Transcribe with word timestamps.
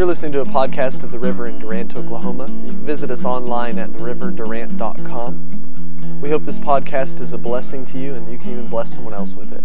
You're 0.00 0.06
listening 0.06 0.32
to 0.32 0.40
a 0.40 0.46
podcast 0.46 1.04
of 1.04 1.10
The 1.10 1.18
River 1.18 1.46
in 1.46 1.58
Durant, 1.58 1.94
Oklahoma. 1.94 2.46
You 2.64 2.72
can 2.72 2.86
visit 2.86 3.10
us 3.10 3.26
online 3.26 3.78
at 3.78 3.90
theriverdurant.com. 3.90 6.20
We 6.22 6.30
hope 6.30 6.44
this 6.44 6.58
podcast 6.58 7.20
is 7.20 7.34
a 7.34 7.38
blessing 7.38 7.84
to 7.84 8.00
you 8.00 8.14
and 8.14 8.32
you 8.32 8.38
can 8.38 8.52
even 8.52 8.66
bless 8.66 8.94
someone 8.94 9.12
else 9.12 9.34
with 9.34 9.52
it. 9.52 9.62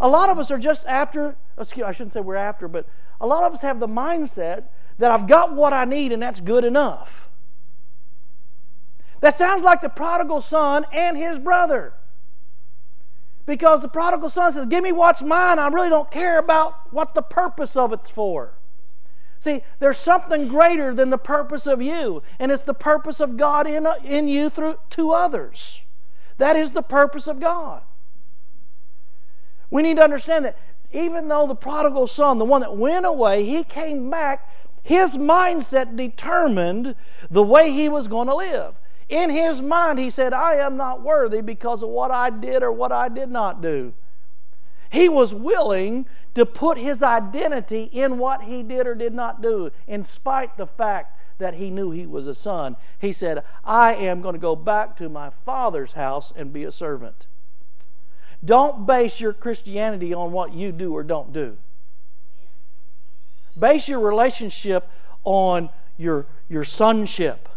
A 0.00 0.08
lot 0.08 0.30
of 0.30 0.38
us 0.38 0.50
are 0.50 0.58
just 0.58 0.86
after, 0.86 1.36
excuse, 1.58 1.84
I 1.84 1.92
shouldn't 1.92 2.14
say 2.14 2.20
we're 2.20 2.36
after, 2.36 2.66
but 2.66 2.86
a 3.20 3.26
lot 3.26 3.42
of 3.42 3.52
us 3.52 3.60
have 3.60 3.78
the 3.78 3.86
mindset 3.86 4.68
that 4.96 5.10
I've 5.10 5.28
got 5.28 5.52
what 5.52 5.74
I 5.74 5.84
need 5.84 6.10
and 6.10 6.22
that's 6.22 6.40
good 6.40 6.64
enough. 6.64 7.28
That 9.20 9.34
sounds 9.34 9.62
like 9.62 9.82
the 9.82 9.90
prodigal 9.90 10.40
son 10.40 10.86
and 10.90 11.18
his 11.18 11.38
brother. 11.38 11.92
Because 13.44 13.82
the 13.82 13.88
prodigal 13.88 14.30
son 14.30 14.50
says, 14.50 14.64
Give 14.64 14.82
me 14.82 14.92
what's 14.92 15.20
mine. 15.20 15.58
I 15.58 15.68
really 15.68 15.90
don't 15.90 16.10
care 16.10 16.38
about 16.38 16.90
what 16.90 17.12
the 17.12 17.20
purpose 17.20 17.76
of 17.76 17.92
it's 17.92 18.08
for. 18.08 18.54
See, 19.42 19.64
there's 19.80 19.98
something 19.98 20.46
greater 20.46 20.94
than 20.94 21.10
the 21.10 21.18
purpose 21.18 21.66
of 21.66 21.82
you, 21.82 22.22
and 22.38 22.52
it's 22.52 22.62
the 22.62 22.72
purpose 22.72 23.18
of 23.18 23.36
God 23.36 23.66
in, 23.66 23.88
in 24.04 24.28
you 24.28 24.48
through 24.48 24.76
to 24.90 25.10
others. 25.10 25.82
That 26.38 26.54
is 26.54 26.70
the 26.70 26.80
purpose 26.80 27.26
of 27.26 27.40
God. 27.40 27.82
We 29.68 29.82
need 29.82 29.96
to 29.96 30.04
understand 30.04 30.44
that 30.44 30.56
even 30.92 31.26
though 31.26 31.48
the 31.48 31.56
prodigal 31.56 32.06
son, 32.06 32.38
the 32.38 32.44
one 32.44 32.60
that 32.60 32.76
went 32.76 33.04
away, 33.04 33.44
he 33.44 33.64
came 33.64 34.08
back, 34.08 34.48
his 34.84 35.18
mindset 35.18 35.96
determined 35.96 36.94
the 37.28 37.42
way 37.42 37.72
he 37.72 37.88
was 37.88 38.06
going 38.06 38.28
to 38.28 38.36
live. 38.36 38.76
In 39.08 39.28
his 39.28 39.60
mind, 39.60 39.98
he 39.98 40.08
said, 40.08 40.32
I 40.32 40.54
am 40.54 40.76
not 40.76 41.02
worthy 41.02 41.40
because 41.40 41.82
of 41.82 41.88
what 41.88 42.12
I 42.12 42.30
did 42.30 42.62
or 42.62 42.70
what 42.70 42.92
I 42.92 43.08
did 43.08 43.28
not 43.28 43.60
do. 43.60 43.92
He 44.92 45.08
was 45.08 45.34
willing 45.34 46.04
to 46.34 46.44
put 46.44 46.76
his 46.76 47.02
identity 47.02 47.84
in 47.84 48.18
what 48.18 48.42
he 48.42 48.62
did 48.62 48.86
or 48.86 48.94
did 48.94 49.14
not 49.14 49.40
do, 49.40 49.70
in 49.88 50.04
spite 50.04 50.58
the 50.58 50.66
fact 50.66 51.18
that 51.38 51.54
he 51.54 51.70
knew 51.70 51.90
he 51.90 52.06
was 52.06 52.26
a 52.26 52.34
son. 52.34 52.76
He 52.98 53.10
said, 53.10 53.42
I 53.64 53.94
am 53.94 54.20
going 54.20 54.34
to 54.34 54.38
go 54.38 54.54
back 54.54 54.96
to 54.98 55.08
my 55.08 55.30
father's 55.30 55.94
house 55.94 56.30
and 56.36 56.52
be 56.52 56.64
a 56.64 56.70
servant. 56.70 57.26
Don't 58.44 58.86
base 58.86 59.18
your 59.18 59.32
Christianity 59.32 60.12
on 60.12 60.30
what 60.30 60.52
you 60.52 60.72
do 60.72 60.92
or 60.92 61.04
don't 61.04 61.32
do. 61.32 61.56
Base 63.58 63.88
your 63.88 64.00
relationship 64.00 64.88
on 65.24 65.70
your, 65.96 66.26
your 66.50 66.64
sonship 66.64 67.48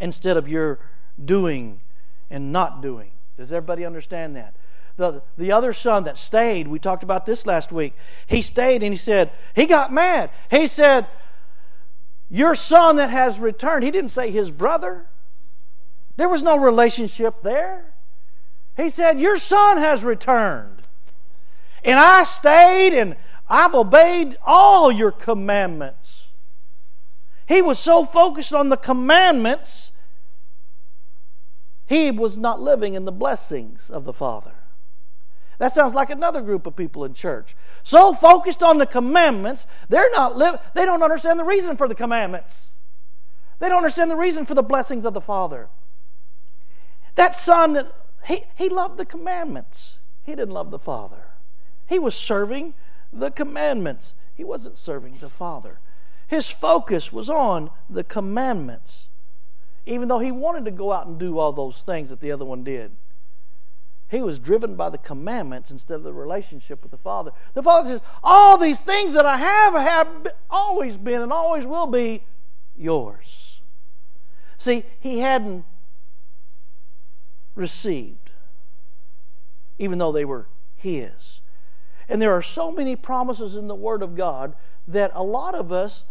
instead 0.00 0.38
of 0.38 0.48
your 0.48 0.78
doing 1.22 1.80
and 2.30 2.52
not 2.52 2.80
doing. 2.80 3.10
Does 3.36 3.52
everybody 3.52 3.84
understand 3.84 4.34
that? 4.36 4.54
The, 4.96 5.22
the 5.36 5.52
other 5.52 5.72
son 5.72 6.04
that 6.04 6.16
stayed, 6.16 6.68
we 6.68 6.78
talked 6.78 7.02
about 7.02 7.26
this 7.26 7.44
last 7.44 7.70
week, 7.70 7.94
he 8.26 8.40
stayed 8.40 8.82
and 8.82 8.92
he 8.92 8.96
said, 8.96 9.30
he 9.54 9.66
got 9.66 9.92
mad. 9.92 10.30
He 10.50 10.66
said, 10.66 11.06
Your 12.30 12.54
son 12.54 12.96
that 12.96 13.10
has 13.10 13.38
returned, 13.38 13.84
he 13.84 13.90
didn't 13.90 14.10
say 14.10 14.30
his 14.30 14.50
brother. 14.50 15.06
There 16.16 16.30
was 16.30 16.42
no 16.42 16.56
relationship 16.58 17.42
there. 17.42 17.92
He 18.76 18.88
said, 18.88 19.20
Your 19.20 19.36
son 19.36 19.76
has 19.76 20.02
returned. 20.02 20.82
And 21.84 21.98
I 21.98 22.22
stayed 22.22 22.94
and 22.94 23.16
I've 23.48 23.74
obeyed 23.74 24.36
all 24.44 24.90
your 24.90 25.12
commandments. 25.12 26.28
He 27.46 27.62
was 27.62 27.78
so 27.78 28.04
focused 28.04 28.52
on 28.52 28.70
the 28.70 28.76
commandments, 28.76 29.92
he 31.86 32.10
was 32.10 32.38
not 32.38 32.60
living 32.60 32.94
in 32.94 33.04
the 33.04 33.12
blessings 33.12 33.88
of 33.88 34.04
the 34.04 34.12
Father. 34.12 34.54
That 35.58 35.72
sounds 35.72 35.94
like 35.94 36.10
another 36.10 36.42
group 36.42 36.66
of 36.66 36.76
people 36.76 37.04
in 37.04 37.14
church. 37.14 37.56
So 37.82 38.12
focused 38.12 38.62
on 38.62 38.78
the 38.78 38.86
commandments, 38.86 39.66
they're 39.88 40.10
not 40.10 40.36
live, 40.36 40.60
they 40.74 40.84
don't 40.84 41.02
understand 41.02 41.38
the 41.38 41.44
reason 41.44 41.76
for 41.76 41.88
the 41.88 41.94
commandments. 41.94 42.70
They 43.58 43.68
don't 43.68 43.78
understand 43.78 44.10
the 44.10 44.16
reason 44.16 44.44
for 44.44 44.54
the 44.54 44.62
blessings 44.62 45.04
of 45.06 45.14
the 45.14 45.20
Father. 45.20 45.68
That 47.14 47.34
son, 47.34 47.88
he, 48.26 48.44
he 48.54 48.68
loved 48.68 48.98
the 48.98 49.06
commandments. 49.06 49.98
He 50.24 50.32
didn't 50.32 50.52
love 50.52 50.70
the 50.70 50.78
Father. 50.78 51.30
He 51.86 51.98
was 51.98 52.14
serving 52.14 52.74
the 53.12 53.30
commandments. 53.30 54.14
He 54.34 54.44
wasn't 54.44 54.76
serving 54.76 55.18
the 55.18 55.30
Father. 55.30 55.78
His 56.26 56.50
focus 56.50 57.12
was 57.12 57.30
on 57.30 57.70
the 57.88 58.04
commandments, 58.04 59.06
even 59.86 60.08
though 60.08 60.18
he 60.18 60.32
wanted 60.32 60.64
to 60.66 60.70
go 60.70 60.92
out 60.92 61.06
and 61.06 61.18
do 61.18 61.38
all 61.38 61.52
those 61.52 61.82
things 61.82 62.10
that 62.10 62.20
the 62.20 62.32
other 62.32 62.44
one 62.44 62.64
did. 62.64 62.90
He 64.08 64.22
was 64.22 64.38
driven 64.38 64.76
by 64.76 64.90
the 64.90 64.98
commandments 64.98 65.70
instead 65.70 65.96
of 65.96 66.02
the 66.04 66.12
relationship 66.12 66.82
with 66.82 66.92
the 66.92 66.98
Father. 66.98 67.32
The 67.54 67.62
Father 67.62 67.90
says, 67.90 68.02
All 68.22 68.56
these 68.56 68.80
things 68.80 69.12
that 69.14 69.26
I 69.26 69.36
have 69.36 69.74
have 69.74 70.28
always 70.48 70.96
been 70.96 71.22
and 71.22 71.32
always 71.32 71.66
will 71.66 71.88
be 71.88 72.22
yours. 72.76 73.60
See, 74.58 74.84
he 75.00 75.18
hadn't 75.18 75.64
received, 77.54 78.30
even 79.78 79.98
though 79.98 80.12
they 80.12 80.24
were 80.24 80.46
his. 80.76 81.42
And 82.08 82.22
there 82.22 82.32
are 82.32 82.42
so 82.42 82.70
many 82.70 82.94
promises 82.94 83.56
in 83.56 83.66
the 83.66 83.74
Word 83.74 84.02
of 84.02 84.14
God 84.14 84.54
that 84.86 85.10
a 85.14 85.24
lot 85.24 85.56
of 85.56 85.72
us 85.72 86.04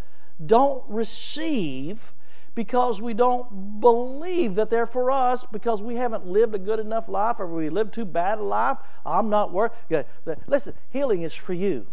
don't 0.46 0.84
receive 0.90 2.12
because 2.56 3.02
we 3.02 3.14
don't 3.14 3.82
believe 3.82 4.56
that 4.56 4.70
they're 4.70 4.88
for 4.88 5.12
us 5.12 5.46
because 5.52 5.82
we 5.82 5.96
haven't 5.96 6.26
lived 6.26 6.56
a 6.56 6.60
good 6.60 6.80
enough 6.80 7.10
life 7.10 7.40
or 7.40 7.48
we 7.48 7.70
lived 7.70 7.94
too 7.94 8.06
bad 8.06 8.40
a 8.40 8.44
life. 8.44 8.78
I'm 9.06 9.30
not 9.30 9.52
worth. 9.52 9.74
Listen, 10.48 10.74
healing 10.90 11.22
is 11.22 11.34
for 11.34 11.54
you. 11.54 11.86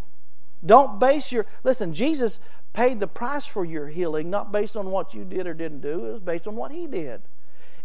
Don't 0.65 0.99
base 0.99 1.31
your 1.33 1.45
listen. 1.63 1.93
Jesus 1.93 2.39
paid 2.71 3.01
the 3.01 3.07
price 3.07 3.45
for 3.45 3.65
your 3.65 3.89
healing, 3.89 4.29
not 4.29 4.51
based 4.51 4.77
on 4.77 4.89
what 4.89 5.13
you 5.13 5.25
did 5.25 5.45
or 5.45 5.53
didn't 5.53 5.81
do. 5.81 6.05
It 6.05 6.11
was 6.13 6.21
based 6.21 6.47
on 6.47 6.55
what 6.55 6.71
He 6.71 6.87
did. 6.87 7.21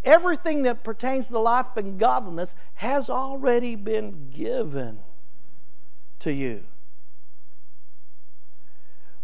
Everything 0.05 0.63
that 0.63 0.85
pertains 0.85 1.29
to 1.29 1.41
life 1.41 1.77
and 1.77 1.99
godliness 1.99 2.55
has 2.75 3.11
already 3.11 3.75
been 3.75 4.31
given 4.31 5.01
to 6.21 6.33
you. 6.33 6.63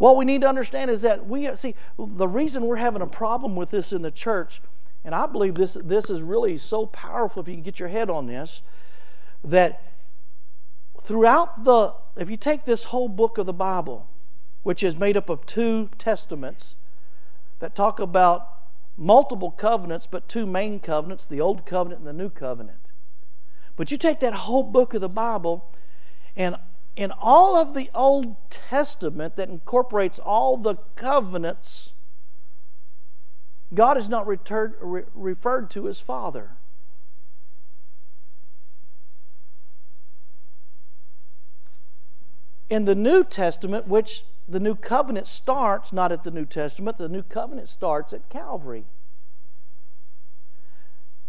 What 0.05 0.19
we 0.19 0.27
need 0.27 0.43
to 0.43 0.47
understand 0.47 0.91
is 0.91 1.01
that 1.01 1.27
we 1.27 1.57
see 1.57 1.75
the 1.99 2.29
reason 2.29 2.67
we're 2.67 2.77
having 2.77 3.01
a 3.01 3.07
problem 3.07 3.57
with 3.57 3.71
this 3.71 3.91
in 3.91 4.03
the 4.03 4.11
church, 4.11 4.61
and 5.03 5.15
I 5.15 5.25
believe 5.25 5.55
this 5.55 5.79
this 5.83 6.11
is 6.11 6.21
really 6.21 6.59
so 6.59 6.85
powerful 6.85 7.41
if 7.41 7.49
you 7.49 7.55
can 7.55 7.63
get 7.63 7.81
your 7.81 7.89
head 7.89 8.11
on 8.11 8.27
this, 8.27 8.61
that 9.43 9.81
throughout 11.01 11.65
the 11.65 11.95
if 12.19 12.29
you 12.29 12.37
take 12.37 12.67
this 12.67 12.85
whole 12.85 13.09
book 13.09 13.39
of 13.39 13.47
the 13.47 13.55
Bible, 13.55 14.07
which 14.63 14.83
is 14.83 14.95
made 14.95 15.17
up 15.17 15.31
of 15.31 15.47
two 15.47 15.89
testaments 15.97 16.77
that 17.61 17.75
talk 17.75 17.99
about 17.99 18.47
multiple 18.99 19.53
covenants, 19.53 20.07
but 20.07 20.29
two 20.29 20.45
main 20.45 20.81
covenants, 20.81 21.27
the 21.27 21.41
old 21.41 21.65
covenant 21.65 22.01
and 22.01 22.07
the 22.07 22.13
new 22.13 22.29
covenant. 22.29 22.91
But 23.75 23.91
you 23.91 23.97
take 23.97 24.21
that 24.21 24.35
whole 24.35 24.65
book 24.65 24.93
of 24.93 25.01
the 25.01 25.09
Bible, 25.09 25.65
and 26.37 26.57
in 26.97 27.11
all 27.11 27.57
of 27.57 27.75
the 27.75 27.91
Old 27.95 28.37
Testament 28.51 29.37
that 29.37 29.49
incorporates 29.49 30.19
all 30.19 30.57
the 30.57 30.77
covenants, 30.95 31.93
God 33.73 33.97
is 33.97 34.09
not 34.09 34.27
re, 34.27 34.39
referred 35.15 35.71
to 35.71 35.89
as 35.89 36.01
Father. 36.01 36.51
In 42.71 42.85
the 42.85 42.95
New 42.95 43.25
Testament, 43.25 43.89
which 43.89 44.25
the 44.49 44.61
New 44.61 44.75
Covenant 44.75 45.27
starts 45.27 45.93
not 45.93 46.13
at 46.13 46.25
the 46.25 46.31
New 46.31 46.47
Testament, 46.47 46.99
the 46.99 47.09
New 47.09 47.23
Covenant 47.23 47.69
starts 47.69 48.13
at 48.13 48.29
Calvary. 48.29 48.85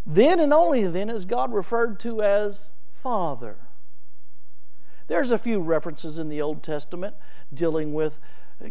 Then 0.06 0.40
and 0.40 0.54
only 0.54 0.88
then 0.88 1.10
is 1.10 1.26
God 1.26 1.52
referred 1.52 2.00
to 2.02 2.22
as 2.22 2.72
Father. 3.02 3.58
There's 5.08 5.32
a 5.32 5.38
few 5.38 5.60
references 5.60 6.18
in 6.18 6.30
the 6.30 6.42
Old 6.42 6.64
Testament 6.64 7.16
dealing 7.54 7.94
with 7.94 8.20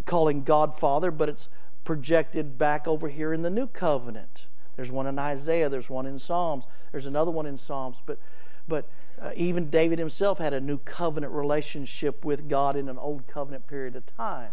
calling 0.05 0.43
God 0.43 0.77
Father, 0.79 1.11
but 1.11 1.29
it's 1.29 1.49
projected 1.85 2.59
back 2.59 2.89
over 2.89 3.09
here 3.09 3.33
in 3.33 3.43
the 3.43 3.51
New 3.51 3.67
Covenant. 3.67 4.47
There's 4.77 4.91
one 4.91 5.07
in 5.07 5.19
Isaiah, 5.19 5.69
there's 5.69 5.91
one 5.91 6.07
in 6.07 6.19
Psalms, 6.19 6.65
there's 6.91 7.07
another 7.07 7.31
one 7.31 7.47
in 7.47 7.57
Psalms, 7.57 8.03
but 8.05 8.19
but 8.67 8.89
uh, 9.21 9.31
even 9.37 9.69
David 9.69 9.99
himself 9.99 10.39
had 10.39 10.55
a 10.55 10.61
new 10.61 10.79
covenant 10.79 11.33
relationship 11.33 12.25
with 12.25 12.49
God 12.49 12.77
in 12.77 12.89
an 12.89 12.97
old 12.97 13.27
covenant 13.27 13.67
period 13.67 13.95
of 13.95 14.07
time. 14.17 14.53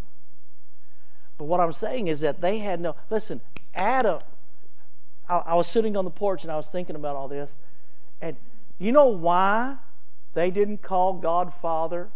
But 1.37 1.45
what 1.45 1.61
I'm 1.61 1.71
saying 1.71 2.09
is 2.09 2.19
that 2.19 2.41
they 2.41 2.59
had 2.59 2.81
no 2.81 2.95
listen, 3.09 3.41
Adam 3.73 4.19
I, 5.31 5.37
I 5.47 5.53
was 5.55 5.67
sitting 5.67 5.95
on 5.95 6.05
the 6.05 6.11
porch 6.11 6.43
and 6.43 6.51
I 6.51 6.57
was 6.57 6.67
thinking 6.67 6.95
about 6.95 7.15
all 7.15 7.27
this, 7.27 7.55
and 8.21 8.35
you 8.77 8.91
know 8.91 9.07
why 9.07 9.77
they 10.33 10.51
didn't 10.51 10.81
call 10.81 11.13
God 11.13 11.53
Father 11.53 12.09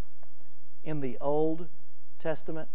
in 0.84 1.02
the 1.02 1.18
Old 1.20 1.68
Testament. 2.20 2.70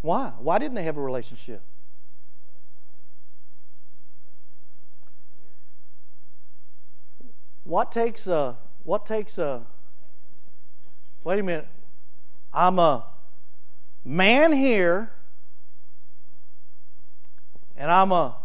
Why? 0.00 0.32
Why 0.38 0.58
didn't 0.58 0.74
they 0.74 0.82
have 0.82 0.96
a 0.96 1.02
relationship? 1.02 1.62
what 7.64 7.92
takes 7.92 8.26
a 8.26 8.56
what 8.84 9.06
takes 9.06 9.38
a 9.38 9.62
wait 11.24 11.38
a 11.38 11.42
minute 11.42 11.68
i'm 12.52 12.78
a 12.78 13.04
man 14.04 14.52
here 14.52 15.12
and 17.76 17.90
i'm 17.90 18.12
a 18.12 18.36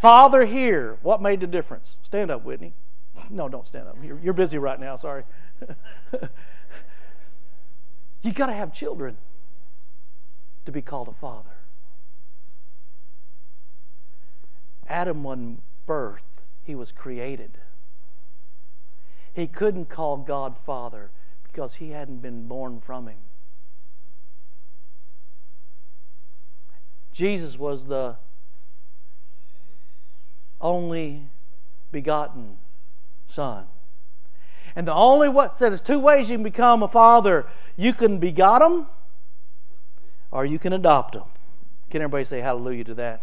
father 0.00 0.44
here. 0.44 0.98
What 1.00 1.22
made 1.22 1.40
the 1.40 1.46
difference? 1.46 1.96
Stand 2.02 2.30
up 2.30 2.44
whitney. 2.44 2.74
No 3.30 3.48
don't 3.48 3.66
stand 3.66 3.88
up. 3.88 3.96
You're, 4.02 4.18
you're 4.18 4.34
busy 4.34 4.58
right 4.58 4.78
now. 4.78 4.96
Sorry. 4.96 5.24
You 8.24 8.32
got 8.32 8.46
to 8.46 8.54
have 8.54 8.72
children 8.72 9.18
to 10.64 10.72
be 10.72 10.80
called 10.80 11.08
a 11.08 11.12
father. 11.12 11.50
Adam 14.88 15.22
wasn't 15.22 15.60
he 16.62 16.74
was 16.74 16.90
created. 16.90 17.58
He 19.34 19.46
couldn't 19.46 19.90
call 19.90 20.16
God 20.16 20.56
Father 20.64 21.10
because 21.42 21.74
he 21.74 21.90
hadn't 21.90 22.22
been 22.22 22.48
born 22.48 22.80
from 22.80 23.08
him. 23.08 23.18
Jesus 27.12 27.58
was 27.58 27.86
the 27.86 28.16
only 30.64 31.28
begotten 31.92 32.56
Son. 33.28 33.66
And 34.74 34.88
the 34.88 34.94
only 34.94 35.28
what 35.28 35.56
said 35.56 35.70
there's 35.70 35.80
two 35.80 36.00
ways 36.00 36.28
you 36.28 36.36
can 36.36 36.42
become 36.42 36.82
a 36.82 36.88
father. 36.88 37.46
You 37.76 37.92
can 37.92 38.18
begot 38.18 38.58
them 38.60 38.86
or 40.32 40.44
you 40.44 40.58
can 40.58 40.72
adopt 40.72 41.14
them. 41.14 41.24
Can 41.90 42.02
everybody 42.02 42.24
say 42.24 42.40
hallelujah 42.40 42.84
to 42.84 42.94
that? 42.94 43.22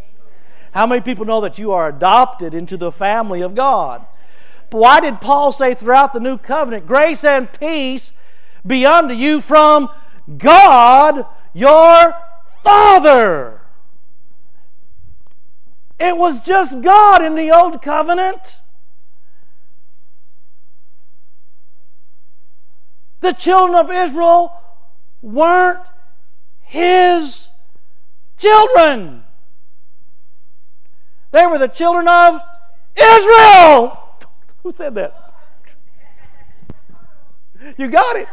How 0.71 0.87
many 0.87 1.01
people 1.01 1.25
know 1.25 1.41
that 1.41 1.59
you 1.59 1.73
are 1.73 1.89
adopted 1.89 2.53
into 2.53 2.77
the 2.77 2.91
family 2.91 3.41
of 3.41 3.55
God? 3.55 4.05
Why 4.69 5.01
did 5.01 5.19
Paul 5.19 5.51
say 5.51 5.73
throughout 5.73 6.13
the 6.13 6.21
new 6.21 6.37
covenant, 6.37 6.87
grace 6.87 7.25
and 7.25 7.51
peace 7.51 8.13
be 8.65 8.85
unto 8.85 9.13
you 9.13 9.41
from 9.41 9.89
God 10.37 11.25
your 11.53 12.15
Father? 12.63 13.60
It 16.01 16.17
was 16.17 16.43
just 16.43 16.81
God 16.81 17.23
in 17.23 17.35
the 17.35 17.51
old 17.51 17.79
covenant. 17.83 18.57
The 23.19 23.33
children 23.33 23.77
of 23.77 23.91
Israel 23.91 24.51
weren't 25.21 25.85
his 26.61 27.49
children. 28.39 29.23
They 31.29 31.45
were 31.45 31.59
the 31.59 31.67
children 31.67 32.07
of 32.07 32.41
Israel. 32.97 33.99
Who 34.63 34.71
said 34.71 34.95
that? 34.95 35.35
You 37.77 37.91
got 37.91 38.15
it. 38.15 38.27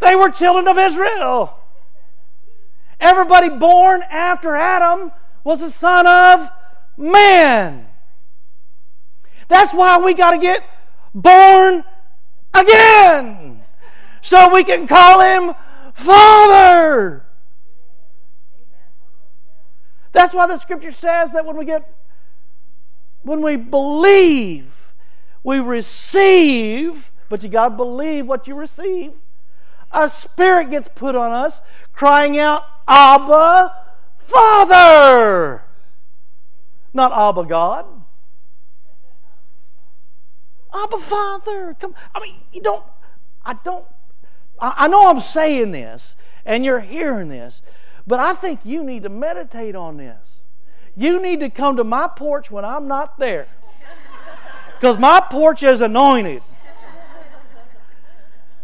They 0.00 0.16
were 0.16 0.30
children 0.30 0.66
of 0.66 0.78
Israel. 0.78 1.56
Everybody 2.98 3.50
born 3.50 4.02
after 4.10 4.56
Adam 4.56 5.12
was 5.46 5.62
a 5.62 5.70
son 5.70 6.08
of 6.08 6.50
man. 6.96 7.86
That's 9.46 9.72
why 9.72 10.04
we 10.04 10.12
got 10.12 10.32
to 10.32 10.38
get 10.38 10.68
born 11.14 11.84
again. 12.52 13.62
So 14.22 14.52
we 14.52 14.64
can 14.64 14.88
call 14.88 15.20
him 15.20 15.54
Father. 15.94 17.24
That's 20.10 20.34
why 20.34 20.48
the 20.48 20.56
scripture 20.56 20.90
says 20.90 21.30
that 21.30 21.46
when 21.46 21.56
we 21.56 21.64
get 21.64 21.94
when 23.22 23.40
we 23.40 23.54
believe, 23.54 24.92
we 25.44 25.60
receive, 25.60 27.12
but 27.28 27.44
you 27.44 27.48
got 27.48 27.68
to 27.68 27.76
believe 27.76 28.26
what 28.26 28.48
you 28.48 28.56
receive. 28.56 29.12
A 29.92 30.08
spirit 30.08 30.70
gets 30.70 30.88
put 30.88 31.14
on 31.14 31.30
us 31.30 31.60
crying 31.92 32.36
out, 32.36 32.64
Abba, 32.88 33.85
Father. 34.26 35.62
Not 36.92 37.12
Abba, 37.12 37.44
God. 37.44 37.86
Abba, 40.74 40.98
Father. 40.98 41.76
Come, 41.78 41.94
I 42.14 42.20
mean, 42.20 42.36
you 42.52 42.62
don't, 42.62 42.84
I 43.44 43.54
don't, 43.64 43.86
I, 44.58 44.74
I 44.76 44.88
know 44.88 45.08
I'm 45.08 45.20
saying 45.20 45.70
this 45.70 46.14
and 46.44 46.64
you're 46.64 46.80
hearing 46.80 47.28
this, 47.28 47.62
but 48.06 48.20
I 48.20 48.34
think 48.34 48.60
you 48.64 48.82
need 48.84 49.02
to 49.04 49.08
meditate 49.08 49.74
on 49.74 49.96
this. 49.96 50.38
You 50.96 51.20
need 51.20 51.40
to 51.40 51.50
come 51.50 51.76
to 51.76 51.84
my 51.84 52.08
porch 52.08 52.50
when 52.50 52.64
I'm 52.64 52.88
not 52.88 53.18
there. 53.18 53.48
Because 54.74 54.98
my 54.98 55.20
porch 55.20 55.62
is 55.62 55.80
anointed. 55.80 56.42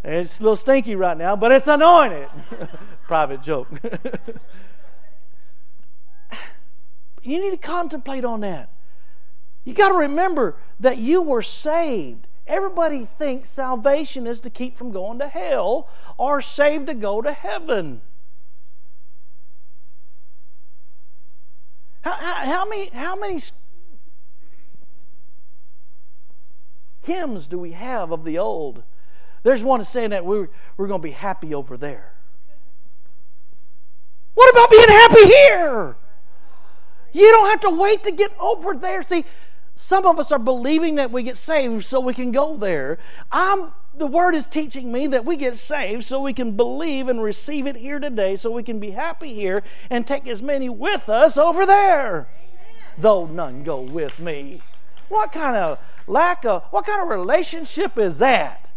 It's 0.04 0.40
a 0.40 0.42
little 0.42 0.56
stinky 0.56 0.96
right 0.96 1.16
now, 1.16 1.36
but 1.36 1.52
it's 1.52 1.68
anointed. 1.68 2.28
Private 3.06 3.42
joke. 3.42 3.68
you 7.22 7.40
need 7.40 7.50
to 7.50 7.56
contemplate 7.56 8.24
on 8.24 8.40
that. 8.40 8.70
You 9.64 9.74
got 9.74 9.88
to 9.88 9.94
remember 9.94 10.56
that 10.80 10.98
you 10.98 11.22
were 11.22 11.42
saved. 11.42 12.26
Everybody 12.46 13.04
thinks 13.04 13.48
salvation 13.48 14.26
is 14.26 14.40
to 14.40 14.50
keep 14.50 14.74
from 14.74 14.90
going 14.90 15.20
to 15.20 15.28
hell 15.28 15.88
or 16.18 16.42
saved 16.42 16.88
to 16.88 16.94
go 16.94 17.22
to 17.22 17.32
heaven. 17.32 18.02
How, 22.02 22.14
how, 22.14 22.34
how 22.34 22.68
many, 22.68 22.88
how 22.88 23.14
many 23.14 23.38
hymns 27.02 27.46
do 27.46 27.58
we 27.58 27.72
have 27.72 28.10
of 28.10 28.24
the 28.24 28.38
old? 28.38 28.82
There's 29.44 29.62
one 29.62 29.84
saying 29.84 30.10
that 30.10 30.24
we're, 30.24 30.48
we're 30.76 30.88
going 30.88 31.00
to 31.00 31.06
be 31.06 31.12
happy 31.12 31.54
over 31.54 31.76
there. 31.76 32.14
What 34.34 34.50
about 34.50 34.70
being 34.70 34.88
happy 34.88 35.26
here? 35.26 35.96
You 37.12 37.30
don't 37.30 37.50
have 37.50 37.60
to 37.60 37.70
wait 37.70 38.02
to 38.04 38.12
get 38.12 38.32
over 38.38 38.74
there. 38.74 39.02
See, 39.02 39.24
some 39.74 40.06
of 40.06 40.18
us 40.18 40.32
are 40.32 40.38
believing 40.38 40.96
that 40.96 41.10
we 41.10 41.22
get 41.22 41.36
saved 41.36 41.84
so 41.84 42.00
we 42.00 42.14
can 42.14 42.32
go 42.32 42.56
there. 42.56 42.98
I'm 43.30 43.72
the 43.94 44.06
word 44.06 44.34
is 44.34 44.46
teaching 44.46 44.90
me 44.90 45.06
that 45.08 45.24
we 45.24 45.36
get 45.36 45.58
saved 45.58 46.04
so 46.04 46.20
we 46.20 46.32
can 46.32 46.56
believe 46.56 47.08
and 47.08 47.22
receive 47.22 47.66
it 47.66 47.76
here 47.76 47.98
today, 47.98 48.36
so 48.36 48.50
we 48.50 48.62
can 48.62 48.80
be 48.80 48.92
happy 48.92 49.34
here 49.34 49.62
and 49.90 50.06
take 50.06 50.26
as 50.26 50.42
many 50.42 50.68
with 50.68 51.08
us 51.08 51.36
over 51.36 51.66
there. 51.66 52.10
Amen. 52.10 52.26
Though 52.96 53.26
none 53.26 53.62
go 53.64 53.80
with 53.80 54.18
me. 54.18 54.62
What 55.08 55.30
kind 55.32 55.56
of 55.56 55.78
lack 56.06 56.46
of, 56.46 56.64
what 56.70 56.86
kind 56.86 57.02
of 57.02 57.08
relationship 57.08 57.98
is 57.98 58.18
that? 58.18 58.70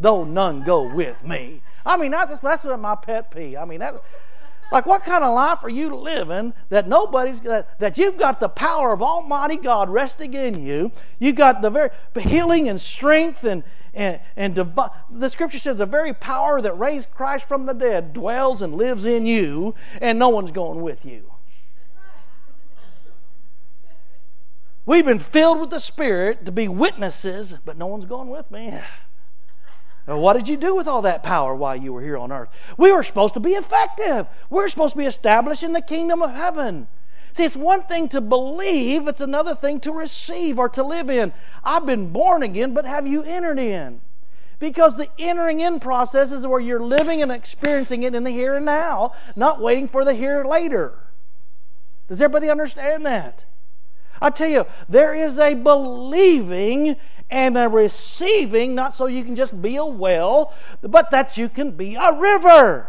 Though 0.00 0.24
none 0.24 0.62
go 0.62 0.82
with 0.82 1.22
me. 1.24 1.60
I 1.84 1.98
mean, 1.98 2.12
that's, 2.12 2.40
that's 2.40 2.64
my 2.64 2.94
pet 2.94 3.30
peeve. 3.30 3.58
I 3.58 3.66
mean, 3.66 3.80
that, 3.80 4.02
like, 4.74 4.86
what 4.86 5.04
kind 5.04 5.22
of 5.22 5.34
life 5.34 5.62
are 5.62 5.70
you 5.70 5.94
living 5.94 6.52
that 6.68 6.88
nobody's 6.88 7.40
that, 7.40 7.78
that 7.78 7.96
you've 7.96 8.18
got 8.18 8.40
the 8.40 8.48
power 8.48 8.92
of 8.92 9.02
Almighty 9.02 9.56
God 9.56 9.88
resting 9.88 10.34
in 10.34 10.66
you? 10.66 10.90
You've 11.18 11.36
got 11.36 11.62
the 11.62 11.70
very 11.70 11.90
healing 12.18 12.68
and 12.68 12.80
strength 12.80 13.44
and 13.44 13.62
and, 13.94 14.18
and 14.34 14.56
the 14.56 15.28
scripture 15.28 15.58
says 15.58 15.78
the 15.78 15.86
very 15.86 16.12
power 16.12 16.60
that 16.60 16.76
raised 16.76 17.12
Christ 17.12 17.46
from 17.46 17.66
the 17.66 17.72
dead 17.72 18.12
dwells 18.12 18.60
and 18.60 18.74
lives 18.74 19.06
in 19.06 19.24
you, 19.24 19.76
and 20.00 20.18
no 20.18 20.30
one's 20.30 20.50
going 20.50 20.82
with 20.82 21.06
you. 21.06 21.30
We've 24.84 25.04
been 25.04 25.20
filled 25.20 25.60
with 25.60 25.70
the 25.70 25.78
Spirit 25.78 26.44
to 26.44 26.52
be 26.52 26.66
witnesses, 26.66 27.54
but 27.64 27.78
no 27.78 27.86
one's 27.86 28.04
going 28.04 28.28
with 28.28 28.50
me. 28.50 28.80
What 30.06 30.34
did 30.34 30.48
you 30.48 30.56
do 30.56 30.74
with 30.74 30.86
all 30.86 31.02
that 31.02 31.22
power 31.22 31.54
while 31.54 31.76
you 31.76 31.92
were 31.92 32.02
here 32.02 32.18
on 32.18 32.30
earth? 32.30 32.50
We 32.76 32.92
were 32.92 33.02
supposed 33.02 33.34
to 33.34 33.40
be 33.40 33.52
effective. 33.52 34.26
We're 34.50 34.68
supposed 34.68 34.92
to 34.92 34.98
be 34.98 35.06
establishing 35.06 35.72
the 35.72 35.80
kingdom 35.80 36.22
of 36.22 36.34
heaven. 36.34 36.88
See, 37.32 37.44
it's 37.44 37.56
one 37.56 37.82
thing 37.82 38.08
to 38.10 38.20
believe, 38.20 39.08
it's 39.08 39.20
another 39.20 39.54
thing 39.54 39.80
to 39.80 39.92
receive 39.92 40.58
or 40.58 40.68
to 40.68 40.84
live 40.84 41.10
in. 41.10 41.32
I've 41.64 41.86
been 41.86 42.10
born 42.10 42.42
again, 42.42 42.74
but 42.74 42.84
have 42.84 43.06
you 43.06 43.22
entered 43.22 43.58
in? 43.58 44.02
Because 44.60 44.96
the 44.96 45.08
entering 45.18 45.60
in 45.60 45.80
process 45.80 46.30
is 46.30 46.46
where 46.46 46.60
you're 46.60 46.78
living 46.78 47.22
and 47.22 47.32
experiencing 47.32 48.04
it 48.04 48.14
in 48.14 48.24
the 48.24 48.30
here 48.30 48.54
and 48.54 48.64
now, 48.64 49.12
not 49.34 49.60
waiting 49.60 49.88
for 49.88 50.04
the 50.04 50.14
here 50.14 50.44
later. 50.44 50.92
Does 52.06 52.22
everybody 52.22 52.50
understand 52.50 53.04
that? 53.06 53.44
I 54.24 54.30
tell 54.30 54.48
you, 54.48 54.64
there 54.88 55.14
is 55.14 55.38
a 55.38 55.52
believing 55.52 56.96
and 57.28 57.58
a 57.58 57.68
receiving, 57.68 58.74
not 58.74 58.94
so 58.94 59.04
you 59.04 59.22
can 59.22 59.36
just 59.36 59.60
be 59.60 59.76
a 59.76 59.84
well, 59.84 60.54
but 60.80 61.10
that 61.10 61.36
you 61.36 61.50
can 61.50 61.72
be 61.72 61.94
a 61.94 62.10
river. 62.18 62.88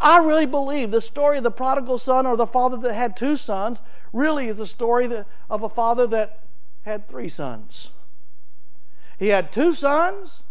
I 0.00 0.18
really 0.18 0.46
believe 0.46 0.92
the 0.92 1.00
story 1.00 1.38
of 1.38 1.42
the 1.42 1.50
prodigal 1.50 1.98
son 1.98 2.26
or 2.26 2.36
the 2.36 2.46
father 2.46 2.76
that 2.76 2.94
had 2.94 3.16
two 3.16 3.36
sons 3.36 3.80
really 4.12 4.46
is 4.46 4.60
a 4.60 4.68
story 4.68 5.08
that, 5.08 5.26
of 5.50 5.64
a 5.64 5.68
father 5.68 6.06
that 6.06 6.44
had 6.82 7.08
three 7.08 7.28
sons. 7.28 7.90
He 9.18 9.28
had 9.28 9.50
two 9.50 9.72
sons 9.72 10.44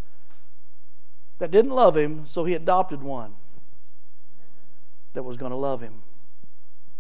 that 1.39 1.51
didn't 1.51 1.71
love 1.71 1.95
him, 1.95 2.25
so 2.25 2.43
he 2.43 2.53
adopted 2.53 3.01
one 3.01 3.35
that 5.13 5.23
was 5.23 5.37
going 5.37 5.51
to 5.51 5.57
love 5.57 5.79
him. 5.79 6.01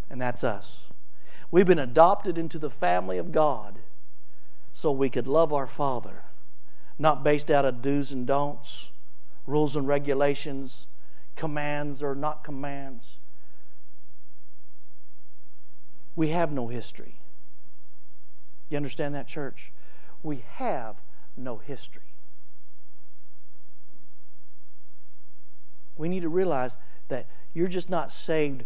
And 0.09 0.21
that's 0.21 0.45
us. 0.45 0.92
We've 1.53 1.67
been 1.67 1.77
adopted 1.77 2.39
into 2.39 2.57
the 2.57 2.71
family 2.71 3.19
of 3.19 3.31
God 3.31 3.77
so 4.73 4.91
we 4.91 5.07
could 5.07 5.27
love 5.27 5.53
our 5.53 5.67
Father, 5.67 6.23
not 6.97 7.23
based 7.23 7.51
out 7.51 7.63
of 7.63 7.79
do's 7.79 8.11
and 8.11 8.25
don'ts, 8.25 8.89
rules 9.45 9.75
and 9.75 9.87
regulations, 9.87 10.87
commands 11.35 12.01
or 12.01 12.15
not 12.15 12.43
commands. 12.43 13.19
We 16.15 16.29
have 16.29 16.51
no 16.51 16.69
history. 16.69 17.17
You 18.71 18.77
understand 18.77 19.13
that, 19.13 19.27
church? 19.27 19.71
We 20.23 20.43
have 20.53 20.95
no 21.37 21.57
history. 21.57 22.15
We 25.97 26.09
need 26.09 26.21
to 26.21 26.29
realize 26.29 26.77
that 27.09 27.27
you're 27.53 27.67
just 27.67 27.91
not 27.91 28.11
saved 28.11 28.63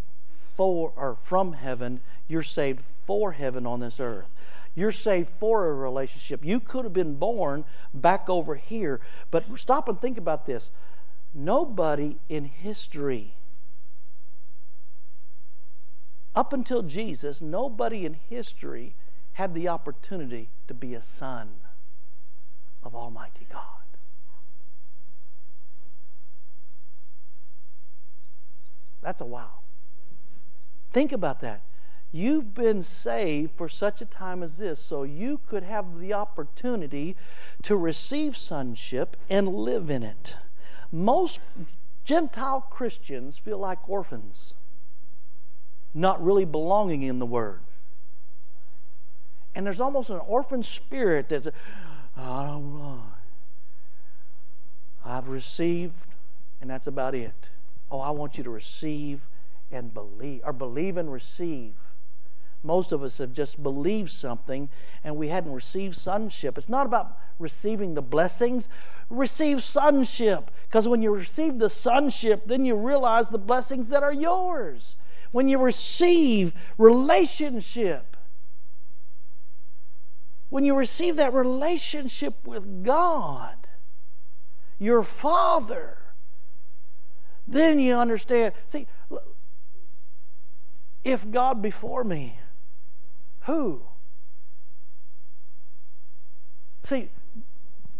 for 0.57 0.91
or 0.95 1.17
from 1.21 1.53
heaven, 1.53 2.01
you're 2.27 2.43
saved 2.43 2.81
for 3.05 3.31
heaven 3.31 3.65
on 3.65 3.79
this 3.79 3.99
earth. 3.99 4.27
You're 4.75 4.91
saved 4.91 5.29
for 5.39 5.69
a 5.69 5.73
relationship. 5.73 6.43
You 6.43 6.59
could 6.59 6.83
have 6.83 6.93
been 6.93 7.15
born 7.15 7.63
back 7.93 8.29
over 8.29 8.55
here, 8.55 8.99
but 9.31 9.45
stop 9.57 9.87
and 9.87 9.99
think 9.99 10.17
about 10.17 10.45
this. 10.45 10.69
Nobody 11.33 12.17
in 12.27 12.45
history, 12.45 13.33
up 16.35 16.53
until 16.53 16.83
Jesus, 16.83 17.41
nobody 17.41 18.05
in 18.05 18.13
history 18.13 18.93
had 19.33 19.53
the 19.53 19.67
opportunity 19.67 20.49
to 20.67 20.73
be 20.73 20.93
a 20.93 21.01
son 21.01 21.49
of 22.83 22.95
Almighty 22.95 23.47
God. 23.51 23.61
That's 29.01 29.21
a 29.21 29.25
wow. 29.25 29.59
Think 30.91 31.11
about 31.11 31.41
that. 31.41 31.61
You've 32.11 32.53
been 32.53 32.81
saved 32.81 33.51
for 33.55 33.67
such 33.67 34.01
a 34.01 34.05
time 34.05 34.41
as 34.41 34.57
this, 34.57 34.81
so 34.81 35.03
you 35.03 35.41
could 35.45 35.63
have 35.63 35.99
the 35.99 36.13
opportunity 36.13 37.15
to 37.63 37.75
receive 37.75 38.37
sonship 38.37 39.17
and 39.29 39.47
live 39.47 39.89
in 39.89 40.03
it. 40.03 40.35
Most 40.91 41.41
Gentile 42.05 42.61
Christians 42.61 43.37
feel 43.37 43.57
like 43.57 43.89
orphans, 43.89 44.53
not 45.93 46.23
really 46.23 46.45
belonging 46.45 47.01
in 47.01 47.19
the 47.19 47.25
Word. 47.25 47.59
And 49.53 49.65
there's 49.65 49.81
almost 49.81 50.09
an 50.09 50.19
orphan 50.19 50.63
spirit 50.63 51.27
that's, 51.29 51.49
I 52.15 52.45
don't 52.45 52.77
know. 52.77 53.03
I've 55.03 55.27
received, 55.27 56.05
and 56.61 56.69
that's 56.69 56.87
about 56.87 57.15
it. 57.15 57.49
Oh, 57.91 57.99
I 57.99 58.11
want 58.11 58.37
you 58.37 58.43
to 58.45 58.49
receive 58.49 59.27
and 59.71 59.93
believe, 59.93 60.41
or 60.43 60.53
believe 60.53 60.97
and 60.97 61.11
receive. 61.11 61.75
Most 62.63 62.91
of 62.91 63.03
us 63.03 63.17
have 63.19 63.33
just 63.33 63.61
believed 63.61 64.09
something 64.09 64.69
and 65.03 65.15
we 65.15 65.27
hadn't 65.27 65.53
received 65.53 65.95
sonship. 65.95 66.57
It's 66.57 66.69
not 66.69 66.85
about 66.85 67.17
receiving 67.39 67.93
the 67.93 68.01
blessings, 68.01 68.67
receive 69.09 69.63
sonship. 69.63 70.51
Because 70.67 70.87
when 70.87 71.01
you 71.01 71.13
receive 71.13 71.59
the 71.59 71.69
sonship, 71.69 72.43
then 72.45 72.65
you 72.65 72.75
realize 72.75 73.29
the 73.29 73.37
blessings 73.37 73.89
that 73.89 74.03
are 74.03 74.13
yours. 74.13 74.95
When 75.31 75.47
you 75.47 75.59
receive 75.59 76.53
relationship, 76.77 78.17
when 80.49 80.63
you 80.63 80.75
receive 80.75 81.17
that 81.17 81.33
relationship 81.33 82.47
with 82.47 82.83
God, 82.83 83.67
your 84.79 85.03
Father, 85.03 85.97
then 87.47 87.79
you 87.79 87.95
understand. 87.95 88.53
See, 88.65 88.87
if 91.07 91.31
God 91.31 91.61
before 91.61 92.03
me, 92.03 92.37
who? 93.41 93.81
See, 96.83 97.09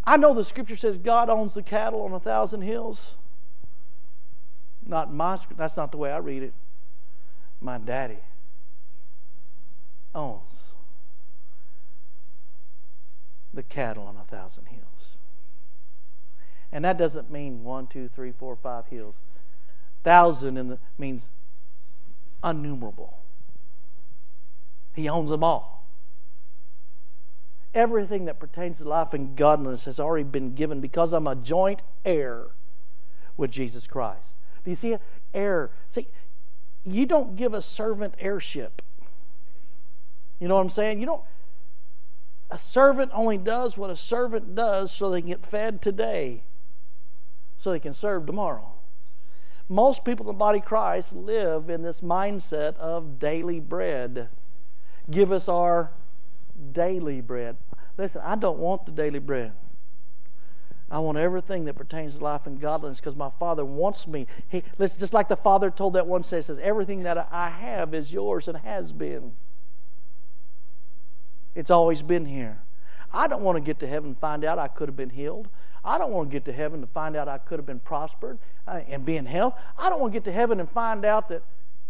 I 0.03 0.17
know 0.17 0.33
the 0.33 0.43
scripture 0.43 0.75
says 0.75 0.97
God 0.97 1.29
owns 1.29 1.53
the 1.53 1.63
cattle 1.63 2.01
on 2.01 2.11
a 2.11 2.19
thousand 2.19 2.63
hills. 2.63 3.15
Not 4.85 5.13
my 5.13 5.39
that's 5.55 5.77
not 5.77 5.91
the 5.91 5.97
way 5.97 6.11
I 6.11 6.17
read 6.17 6.43
it. 6.43 6.53
My 7.61 7.77
daddy 7.77 8.19
owns 10.13 10.73
the 13.53 13.63
cattle 13.63 14.05
on 14.05 14.17
a 14.17 14.25
thousand 14.25 14.65
hills. 14.65 15.17
And 16.73 16.83
that 16.83 16.97
doesn't 16.97 17.31
mean 17.31 17.63
one, 17.63 17.87
two, 17.87 18.09
three, 18.09 18.33
four, 18.33 18.57
five 18.57 18.87
hills. 18.87 19.15
Thousand 20.03 20.55
the, 20.55 20.79
means 20.97 21.29
unnumerable. 22.43 23.17
He 24.93 25.07
owns 25.07 25.29
them 25.29 25.43
all. 25.43 25.85
Everything 27.73 28.25
that 28.25 28.39
pertains 28.39 28.79
to 28.79 28.83
life 28.87 29.13
and 29.13 29.35
godliness 29.35 29.83
has 29.85 29.99
already 29.99 30.23
been 30.23 30.55
given 30.55 30.81
because 30.81 31.13
I'm 31.13 31.27
a 31.27 31.35
joint 31.35 31.83
heir 32.03 32.47
with 33.35 33.51
Jesus 33.51 33.85
Christ. 33.85 34.33
Do 34.63 34.71
you 34.71 34.75
see 34.75 34.93
it? 34.93 35.01
Heir. 35.33 35.69
See, 35.87 36.07
you 36.83 37.05
don't 37.05 37.35
give 37.35 37.53
a 37.53 37.61
servant 37.61 38.15
heirship. 38.17 38.81
You 40.39 40.47
know 40.47 40.55
what 40.55 40.61
I'm 40.61 40.69
saying? 40.69 40.99
You 40.99 41.05
don't. 41.05 41.21
A 42.49 42.57
servant 42.57 43.11
only 43.13 43.37
does 43.37 43.77
what 43.77 43.89
a 43.89 43.95
servant 43.95 44.55
does 44.55 44.91
so 44.91 45.11
they 45.11 45.21
can 45.21 45.29
get 45.29 45.45
fed 45.45 45.81
today, 45.81 46.43
so 47.57 47.71
they 47.71 47.79
can 47.79 47.93
serve 47.93 48.25
tomorrow. 48.25 48.76
Most 49.69 50.05
people 50.05 50.25
in 50.25 50.27
the 50.27 50.37
body 50.37 50.59
of 50.59 50.65
Christ 50.65 51.13
live 51.13 51.69
in 51.69 51.81
this 51.81 52.01
mindset 52.01 52.75
of 52.77 53.19
daily 53.19 53.59
bread 53.59 54.29
give 55.09 55.31
us 55.31 55.47
our 55.49 55.91
daily 56.71 57.21
bread. 57.21 57.57
Listen, 57.97 58.21
I 58.23 58.35
don't 58.35 58.59
want 58.59 58.85
the 58.85 58.91
daily 58.91 59.19
bread. 59.19 59.53
I 60.89 60.99
want 60.99 61.17
everything 61.17 61.65
that 61.65 61.73
pertains 61.73 62.17
to 62.17 62.23
life 62.23 62.47
and 62.47 62.59
godliness 62.59 62.99
because 62.99 63.15
my 63.15 63.29
Father 63.29 63.65
wants 63.65 64.07
me. 64.07 64.25
He, 64.47 64.63
listen, 64.77 64.99
just 64.99 65.13
like 65.13 65.27
the 65.27 65.35
Father 65.35 65.69
told 65.69 65.93
that 65.93 66.07
one, 66.07 66.23
says, 66.23 66.45
says, 66.45 66.59
everything 66.59 67.03
that 67.03 67.27
I 67.31 67.49
have 67.49 67.93
is 67.93 68.13
yours 68.13 68.47
and 68.47 68.57
has 68.59 68.93
been. 68.93 69.33
It's 71.55 71.71
always 71.71 72.03
been 72.03 72.25
here. 72.25 72.59
I 73.11 73.27
don't 73.27 73.41
want 73.41 73.57
to 73.57 73.61
get 73.61 73.79
to 73.79 73.87
heaven 73.87 74.11
and 74.11 74.17
find 74.17 74.45
out 74.45 74.59
I 74.59 74.67
could 74.67 74.87
have 74.87 74.95
been 74.95 75.09
healed. 75.09 75.49
I 75.87 75.97
don't 75.97 76.11
want 76.11 76.29
to 76.29 76.33
get 76.33 76.43
to 76.45 76.53
heaven 76.53 76.81
to 76.81 76.87
find 76.87 77.15
out 77.15 77.29
I 77.29 77.37
could 77.37 77.59
have 77.59 77.65
been 77.65 77.79
prospered 77.79 78.39
uh, 78.67 78.81
and 78.89 79.05
be 79.05 79.15
in 79.15 79.25
health. 79.25 79.53
I 79.77 79.89
don't 79.89 80.01
want 80.01 80.11
to 80.11 80.19
get 80.19 80.25
to 80.25 80.33
heaven 80.33 80.59
and 80.59 80.69
find 80.69 81.05
out 81.05 81.29
that 81.29 81.43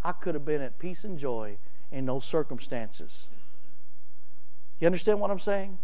I 0.03 0.11
could 0.11 0.35
have 0.35 0.45
been 0.45 0.61
at 0.61 0.77
peace 0.77 1.03
and 1.03 1.17
joy 1.17 1.57
in 1.91 2.05
those 2.05 2.23
circumstances. 2.23 3.27
You 4.79 4.85
understand 4.85 5.19
what 5.19 5.31
I'm 5.31 5.39
saying? 5.39 5.79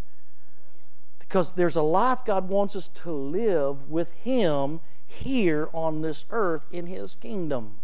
Because 1.18 1.54
there's 1.54 1.74
a 1.74 1.82
life 1.82 2.24
God 2.24 2.48
wants 2.48 2.76
us 2.76 2.86
to 2.88 3.10
live 3.10 3.90
with 3.90 4.12
Him 4.12 4.78
here 5.04 5.68
on 5.72 6.02
this 6.02 6.24
earth 6.30 6.66
in 6.70 6.86
His 6.86 7.16
kingdom. 7.16 7.76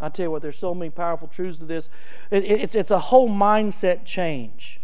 I 0.00 0.08
tell 0.08 0.24
you 0.24 0.30
what, 0.30 0.40
there's 0.40 0.58
so 0.58 0.74
many 0.74 0.90
powerful 0.90 1.28
truths 1.28 1.58
to 1.58 1.66
this. 1.66 1.90
It, 2.30 2.44
it's, 2.44 2.74
it's 2.74 2.90
a 2.90 2.98
whole 2.98 3.28
mindset 3.28 4.06
change. 4.06 4.80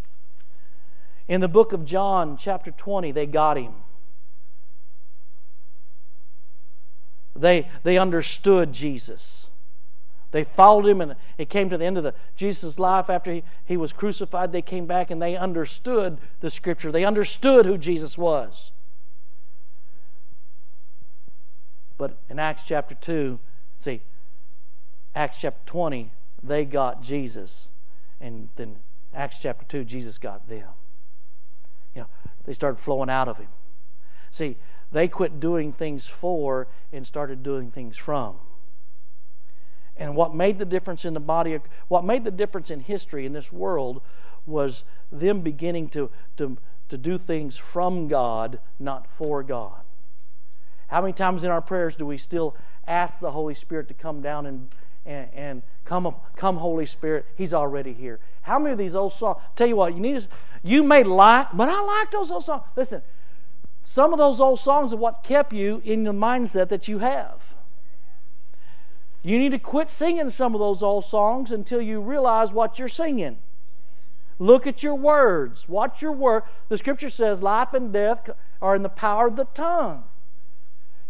In 1.30 1.40
the 1.40 1.46
book 1.46 1.72
of 1.72 1.84
John, 1.84 2.36
chapter 2.36 2.72
20, 2.72 3.12
they 3.12 3.24
got 3.24 3.56
him. 3.56 3.72
They, 7.36 7.68
they 7.84 7.98
understood 7.98 8.72
Jesus. 8.72 9.46
They 10.32 10.42
followed 10.42 10.86
him, 10.86 11.00
and 11.00 11.14
it 11.38 11.48
came 11.48 11.70
to 11.70 11.78
the 11.78 11.84
end 11.84 11.96
of 11.96 12.02
the 12.02 12.14
Jesus' 12.34 12.80
life 12.80 13.08
after 13.08 13.32
he, 13.32 13.44
he 13.64 13.76
was 13.76 13.92
crucified. 13.92 14.50
They 14.50 14.60
came 14.60 14.86
back 14.86 15.12
and 15.12 15.22
they 15.22 15.36
understood 15.36 16.18
the 16.40 16.50
scripture. 16.50 16.90
They 16.90 17.04
understood 17.04 17.64
who 17.64 17.78
Jesus 17.78 18.18
was. 18.18 18.72
But 21.96 22.18
in 22.28 22.40
Acts 22.40 22.64
chapter 22.66 22.96
2, 22.96 23.38
see, 23.78 24.00
Acts 25.14 25.38
chapter 25.38 25.60
20, 25.66 26.10
they 26.42 26.64
got 26.64 27.04
Jesus. 27.04 27.68
And 28.20 28.48
then 28.56 28.78
Acts 29.14 29.38
chapter 29.38 29.64
2, 29.66 29.84
Jesus 29.84 30.18
got 30.18 30.48
them. 30.48 30.70
They 32.44 32.52
started 32.52 32.78
flowing 32.78 33.10
out 33.10 33.28
of 33.28 33.38
him. 33.38 33.48
See, 34.30 34.56
they 34.92 35.08
quit 35.08 35.40
doing 35.40 35.72
things 35.72 36.06
for 36.06 36.68
and 36.92 37.06
started 37.06 37.42
doing 37.42 37.70
things 37.70 37.96
from. 37.96 38.36
And 39.96 40.16
what 40.16 40.34
made 40.34 40.58
the 40.58 40.64
difference 40.64 41.04
in 41.04 41.14
the 41.14 41.20
body, 41.20 41.58
what 41.88 42.04
made 42.04 42.24
the 42.24 42.30
difference 42.30 42.70
in 42.70 42.80
history 42.80 43.26
in 43.26 43.32
this 43.32 43.52
world 43.52 44.00
was 44.46 44.84
them 45.12 45.42
beginning 45.42 45.90
to, 45.90 46.10
to, 46.38 46.56
to 46.88 46.96
do 46.96 47.18
things 47.18 47.56
from 47.56 48.08
God, 48.08 48.60
not 48.78 49.06
for 49.06 49.42
God. 49.42 49.82
How 50.88 51.02
many 51.02 51.12
times 51.12 51.44
in 51.44 51.50
our 51.50 51.60
prayers 51.60 51.94
do 51.94 52.06
we 52.06 52.16
still 52.18 52.56
ask 52.86 53.20
the 53.20 53.30
Holy 53.30 53.54
Spirit 53.54 53.88
to 53.88 53.94
come 53.94 54.22
down 54.22 54.46
and, 54.46 54.74
and, 55.04 55.28
and 55.34 55.62
come, 55.84 56.14
come, 56.34 56.56
Holy 56.56 56.86
Spirit? 56.86 57.26
He's 57.36 57.54
already 57.54 57.92
here. 57.92 58.18
How 58.50 58.58
many 58.58 58.72
of 58.72 58.78
these 58.78 58.96
old 58.96 59.12
songs? 59.12 59.40
Tell 59.54 59.68
you 59.68 59.76
what, 59.76 59.94
you 59.94 60.00
need 60.00 60.20
to, 60.20 60.26
you 60.64 60.82
may 60.82 61.04
like, 61.04 61.56
but 61.56 61.68
I 61.68 61.80
like 61.80 62.10
those 62.10 62.32
old 62.32 62.42
songs. 62.42 62.64
Listen, 62.74 63.00
some 63.84 64.12
of 64.12 64.18
those 64.18 64.40
old 64.40 64.58
songs 64.58 64.92
are 64.92 64.96
what 64.96 65.22
kept 65.22 65.52
you 65.52 65.80
in 65.84 66.02
the 66.02 66.10
mindset 66.10 66.68
that 66.70 66.88
you 66.88 66.98
have. 66.98 67.54
You 69.22 69.38
need 69.38 69.52
to 69.52 69.58
quit 69.60 69.88
singing 69.88 70.30
some 70.30 70.52
of 70.52 70.58
those 70.58 70.82
old 70.82 71.04
songs 71.04 71.52
until 71.52 71.80
you 71.80 72.00
realize 72.00 72.52
what 72.52 72.76
you're 72.76 72.88
singing. 72.88 73.38
Look 74.40 74.66
at 74.66 74.82
your 74.82 74.96
words. 74.96 75.68
Watch 75.68 76.02
your 76.02 76.10
word. 76.10 76.42
The 76.70 76.76
scripture 76.76 77.08
says 77.08 77.44
life 77.44 77.72
and 77.72 77.92
death 77.92 78.30
are 78.60 78.74
in 78.74 78.82
the 78.82 78.88
power 78.88 79.28
of 79.28 79.36
the 79.36 79.44
tongue. 79.44 80.02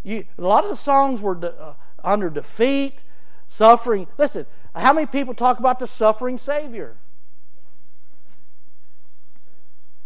You, 0.03 0.27
a 0.37 0.43
lot 0.43 0.65
of 0.65 0.69
the 0.69 0.77
songs 0.77 1.23
were 1.23 1.37
de, 1.37 1.59
uh, 1.59 1.73
under 2.05 2.29
defeat, 2.29 3.03
suffering. 3.49 4.09
Listen, 4.19 4.45
how 4.75 4.93
many 4.93 5.07
people 5.07 5.33
talk 5.33 5.59
about 5.59 5.79
the 5.79 5.87
suffering 5.87 6.37
Savior? 6.37 6.97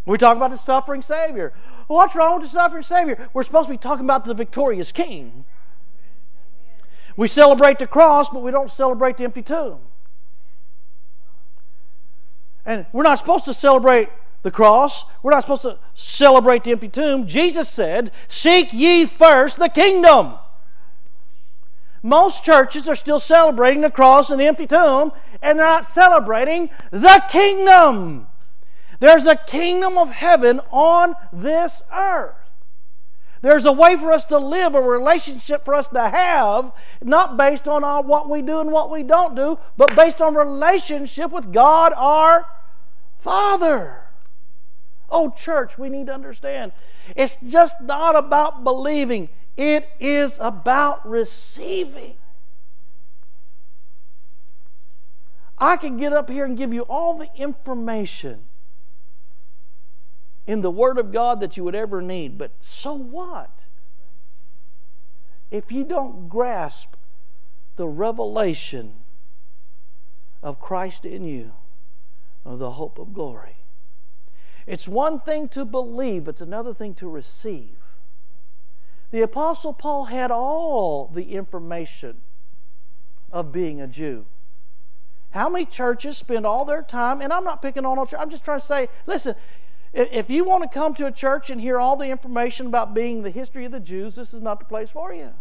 We 0.07 0.19
talk 0.19 0.37
about 0.37 0.51
the 0.51 0.59
suffering 0.59 1.03
Savior. 1.03 1.53
what's 1.87 2.15
wrong 2.15 2.41
with 2.41 2.51
the 2.51 2.55
suffering 2.55 2.83
Savior? 2.83 3.29
We're 3.33 3.43
supposed 3.43 3.69
to 3.69 3.75
be 3.75 3.79
talking 3.79 4.05
about 4.05 4.25
the 4.25 4.35
victorious 4.35 4.93
King. 4.93 5.45
We 7.17 7.29
celebrate 7.29 7.79
the 7.79 7.87
cross, 7.87 8.29
but 8.29 8.43
we 8.43 8.51
don't 8.51 8.71
celebrate 8.71 9.17
the 9.17 9.25
empty 9.25 9.43
tomb. 9.43 9.79
And 12.67 12.87
we're 12.93 13.03
not 13.05 13.19
supposed 13.19 13.45
to 13.45 13.55
celebrate 13.55 14.09
the 14.43 14.51
cross. 14.51 15.05
We're 15.23 15.31
not 15.31 15.43
supposed 15.43 15.63
to 15.63 15.79
celebrate 15.95 16.65
the 16.65 16.73
empty 16.73 16.89
tomb. 16.89 17.27
Jesus 17.27 17.69
said, 17.69 18.11
Seek 18.29 18.73
ye 18.73 19.07
first 19.07 19.59
the 19.59 19.69
kingdom. 19.69 20.35
Most 22.03 22.45
churches 22.45 22.89
are 22.89 22.95
still 22.95 23.21
celebrating 23.21 23.81
the 23.81 23.91
cross 23.91 24.31
and 24.31 24.39
the 24.39 24.47
empty 24.47 24.67
tomb, 24.67 25.13
and 25.41 25.59
they're 25.59 25.67
not 25.67 25.87
celebrating 25.87 26.69
the 26.91 27.23
kingdom. 27.31 28.27
There's 29.01 29.27
a 29.27 29.37
kingdom 29.37 29.99
of 29.99 30.11
heaven 30.11 30.61
on 30.71 31.15
this 31.33 31.83
earth. 31.93 32.37
There's 33.45 33.67
a 33.67 33.73
way 33.73 33.97
for 33.97 34.11
us 34.11 34.25
to 34.27 34.39
live, 34.39 34.75
a 34.75 34.81
relationship 34.81 35.67
for 35.67 35.75
us 35.75 35.89
to 35.89 36.09
have, 36.09 36.73
not 37.03 37.37
based 37.37 37.69
on 37.69 37.85
our, 37.85 38.01
what 38.01 38.31
we 38.31 38.41
do 38.41 38.61
and 38.61 38.73
what 38.73 38.91
we 38.91 39.03
don't 39.03 39.35
do, 39.35 39.59
but 39.77 39.95
based 39.95 40.23
on 40.23 40.35
relationship 40.35 41.31
with 41.31 41.53
God 41.53 41.93
our 41.95 42.47
Father. 43.19 44.07
Oh, 45.11 45.29
church, 45.29 45.77
we 45.77 45.91
need 45.91 46.07
to 46.07 46.15
understand 46.15 46.73
it's 47.15 47.37
just 47.37 47.83
not 47.83 48.17
about 48.17 48.65
believing, 48.65 49.29
it 49.59 49.91
is 50.01 50.39
about 50.41 51.07
receiving. 51.07 52.15
I 55.59 55.77
could 55.77 55.99
get 55.99 56.15
up 56.15 56.31
here 56.31 56.47
and 56.47 56.57
give 56.57 56.73
you 56.73 56.83
all 56.83 57.19
the 57.19 57.29
information 57.37 58.47
in 60.47 60.61
the 60.61 60.71
Word 60.71 60.99
of 60.99 61.13
God 61.13 61.41
that 61.41 61.57
you 61.57 61.65
would 61.65 61.75
ever 61.75 62.03
need. 62.03 62.39
But 62.39 62.53
so 62.61 62.95
what? 62.95 63.51
If 65.51 65.71
you 65.71 65.85
don't 65.85 66.29
grasp 66.29 66.95
the 67.77 67.89
revelation 67.89 68.95
of 70.43 70.61
Christ 70.61 71.07
in 71.07 71.25
you, 71.25 71.53
of 72.45 72.59
the 72.59 72.73
hope 72.73 72.99
of 72.99 73.15
glory. 73.15 73.57
It's 74.67 74.87
one 74.87 75.21
thing 75.21 75.49
to 75.51 75.65
believe, 75.65 76.29
it's 76.29 76.41
another 76.41 76.75
thing 76.75 76.95
to 76.97 77.09
receive. 77.09 77.77
The 79.11 79.23
Apostle 79.23 79.73
Paul 79.73 80.07
had 80.07 80.31
all 80.31 81.07
the 81.07 81.35
information 81.35 82.21
of 83.31 83.53
being 83.53 83.81
a 83.81 83.87
Jew. 83.87 84.27
How 85.31 85.49
many 85.49 85.67
churches 85.67 86.17
spend 86.17 86.47
all 86.47 86.65
their 86.65 86.83
time, 86.83 87.21
and 87.21 87.33
I'm 87.33 87.45
not 87.45 87.61
picking 87.61 87.85
on 87.85 87.99
all 87.99 88.07
churches, 88.07 88.19
I'm 88.21 88.31
just 88.31 88.45
trying 88.45 88.61
to 88.61 88.65
say, 88.65 88.89
listen, 89.07 89.35
if 89.95 90.29
you 90.29 90.45
want 90.45 90.63
to 90.63 90.69
come 90.69 90.93
to 90.95 91.07
a 91.07 91.13
church 91.13 91.51
and 91.51 91.61
hear 91.61 91.79
all 91.79 91.97
the 91.97 92.09
information 92.09 92.67
about 92.67 92.95
being 92.95 93.23
the 93.23 93.31
history 93.31 93.65
of 93.65 93.73
the 93.73 93.81
Jews, 93.81 94.17
this 94.17 94.35
is 94.35 94.43
not 94.43 94.59
the 94.59 94.65
place 94.65 94.91
for 94.91 95.15
you. 95.15 95.33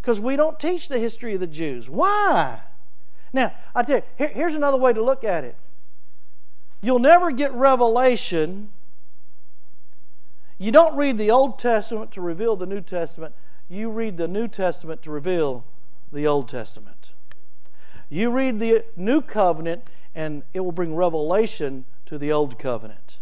Because 0.00 0.20
we 0.20 0.36
don't 0.36 0.58
teach 0.58 0.88
the 0.88 0.98
history 0.98 1.34
of 1.34 1.40
the 1.40 1.46
Jews. 1.46 1.88
Why? 1.88 2.60
Now, 3.32 3.52
I 3.74 3.82
tell 3.82 3.98
you, 3.98 4.02
here, 4.18 4.28
here's 4.28 4.54
another 4.54 4.76
way 4.76 4.92
to 4.92 5.02
look 5.02 5.24
at 5.24 5.44
it. 5.44 5.56
You'll 6.82 6.98
never 6.98 7.30
get 7.30 7.52
revelation. 7.54 8.72
You 10.58 10.72
don't 10.72 10.96
read 10.96 11.16
the 11.16 11.30
Old 11.30 11.58
Testament 11.58 12.10
to 12.12 12.20
reveal 12.20 12.56
the 12.56 12.66
New 12.66 12.80
Testament. 12.80 13.34
You 13.68 13.90
read 13.90 14.18
the 14.18 14.28
New 14.28 14.48
Testament 14.48 15.02
to 15.02 15.10
reveal 15.10 15.64
the 16.12 16.26
Old 16.26 16.48
Testament. 16.48 17.12
You 18.10 18.30
read 18.30 18.60
the 18.60 18.84
New 18.96 19.22
Covenant, 19.22 19.84
and 20.14 20.42
it 20.52 20.60
will 20.60 20.72
bring 20.72 20.94
revelation 20.94 21.84
to 22.06 22.18
the 22.18 22.30
Old 22.30 22.58
Covenant. 22.58 23.18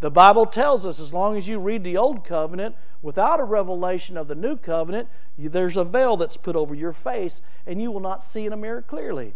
The 0.00 0.10
Bible 0.10 0.46
tells 0.46 0.86
us 0.86 1.00
as 1.00 1.12
long 1.12 1.36
as 1.36 1.48
you 1.48 1.58
read 1.58 1.82
the 1.82 1.96
Old 1.96 2.24
Covenant 2.24 2.76
without 3.02 3.40
a 3.40 3.44
revelation 3.44 4.16
of 4.16 4.28
the 4.28 4.34
New 4.34 4.56
Covenant, 4.56 5.08
you, 5.36 5.48
there's 5.48 5.76
a 5.76 5.84
veil 5.84 6.16
that's 6.16 6.36
put 6.36 6.54
over 6.54 6.74
your 6.74 6.92
face 6.92 7.40
and 7.66 7.82
you 7.82 7.90
will 7.90 8.00
not 8.00 8.22
see 8.22 8.46
in 8.46 8.52
a 8.52 8.56
mirror 8.56 8.82
clearly. 8.82 9.34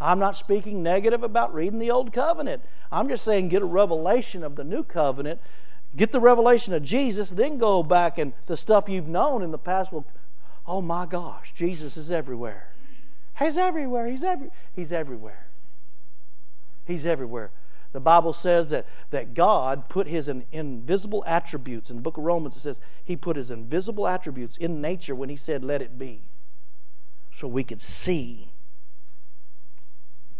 I'm 0.00 0.18
not 0.18 0.36
speaking 0.36 0.82
negative 0.82 1.22
about 1.22 1.52
reading 1.52 1.78
the 1.78 1.90
Old 1.90 2.12
Covenant. 2.12 2.62
I'm 2.90 3.08
just 3.08 3.24
saying 3.24 3.48
get 3.48 3.62
a 3.62 3.66
revelation 3.66 4.44
of 4.44 4.56
the 4.56 4.64
New 4.64 4.84
Covenant, 4.84 5.40
get 5.96 6.12
the 6.12 6.20
revelation 6.20 6.72
of 6.72 6.82
Jesus, 6.82 7.30
then 7.30 7.58
go 7.58 7.82
back 7.82 8.16
and 8.16 8.32
the 8.46 8.56
stuff 8.56 8.88
you've 8.88 9.08
known 9.08 9.42
in 9.42 9.50
the 9.50 9.58
past 9.58 9.92
will, 9.92 10.06
oh 10.66 10.80
my 10.80 11.04
gosh, 11.04 11.52
Jesus 11.52 11.96
is 11.96 12.12
everywhere. 12.12 12.68
He's 13.38 13.56
everywhere. 13.56 14.06
He's, 14.06 14.22
every, 14.22 14.50
he's 14.74 14.92
everywhere. 14.92 15.46
He's 16.86 17.06
everywhere. 17.06 17.50
The 17.92 18.00
Bible 18.00 18.32
says 18.32 18.70
that, 18.70 18.86
that 19.10 19.34
God 19.34 19.88
put 19.88 20.06
his 20.06 20.28
invisible 20.28 21.24
attributes, 21.26 21.90
in 21.90 21.96
the 21.96 22.02
book 22.02 22.16
of 22.16 22.22
Romans 22.22 22.56
it 22.56 22.60
says 22.60 22.78
he 23.04 23.16
put 23.16 23.36
his 23.36 23.50
invisible 23.50 24.06
attributes 24.06 24.56
in 24.56 24.80
nature 24.80 25.14
when 25.14 25.28
he 25.28 25.36
said, 25.36 25.64
let 25.64 25.82
it 25.82 25.98
be, 25.98 26.22
so 27.34 27.48
we 27.48 27.64
could 27.64 27.80
see 27.80 28.52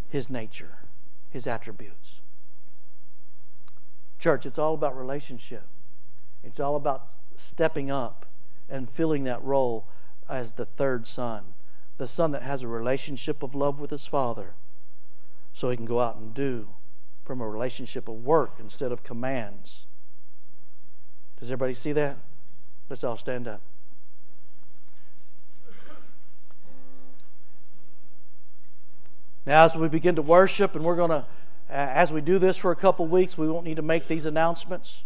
his 0.07 0.29
nature, 0.29 0.77
his 1.29 1.45
attributes. 1.45 2.21
Church, 4.17 4.45
it's 4.45 4.59
all 4.59 4.73
about 4.73 4.97
relationship. 4.97 5.63
It's 6.43 6.59
all 6.59 6.75
about 6.75 7.07
stepping 7.35 7.91
up 7.91 8.25
and 8.69 8.89
filling 8.89 9.25
that 9.25 9.43
role 9.43 9.87
as 10.29 10.53
the 10.53 10.65
third 10.65 11.05
son, 11.05 11.53
the 11.97 12.07
son 12.07 12.31
that 12.31 12.43
has 12.43 12.63
a 12.63 12.67
relationship 12.67 13.43
of 13.43 13.53
love 13.55 13.79
with 13.79 13.89
his 13.89 14.07
father, 14.07 14.53
so 15.53 15.69
he 15.69 15.75
can 15.75 15.85
go 15.85 15.99
out 15.99 16.15
and 16.15 16.33
do 16.33 16.69
from 17.23 17.41
a 17.41 17.47
relationship 17.47 18.07
of 18.07 18.23
work 18.23 18.55
instead 18.59 18.91
of 18.91 19.03
commands. 19.03 19.85
Does 21.39 21.49
everybody 21.49 21.73
see 21.73 21.91
that? 21.93 22.17
Let's 22.89 23.03
all 23.03 23.17
stand 23.17 23.47
up. 23.47 23.61
Now, 29.45 29.65
as 29.65 29.75
we 29.75 29.87
begin 29.87 30.15
to 30.17 30.21
worship, 30.21 30.75
and 30.75 30.85
we're 30.85 30.95
going 30.95 31.09
to, 31.09 31.25
as 31.67 32.13
we 32.13 32.21
do 32.21 32.37
this 32.37 32.57
for 32.57 32.69
a 32.71 32.75
couple 32.75 33.07
weeks, 33.07 33.37
we 33.37 33.49
won't 33.49 33.65
need 33.65 33.77
to 33.77 33.81
make 33.81 34.07
these 34.07 34.25
announcements. 34.25 35.03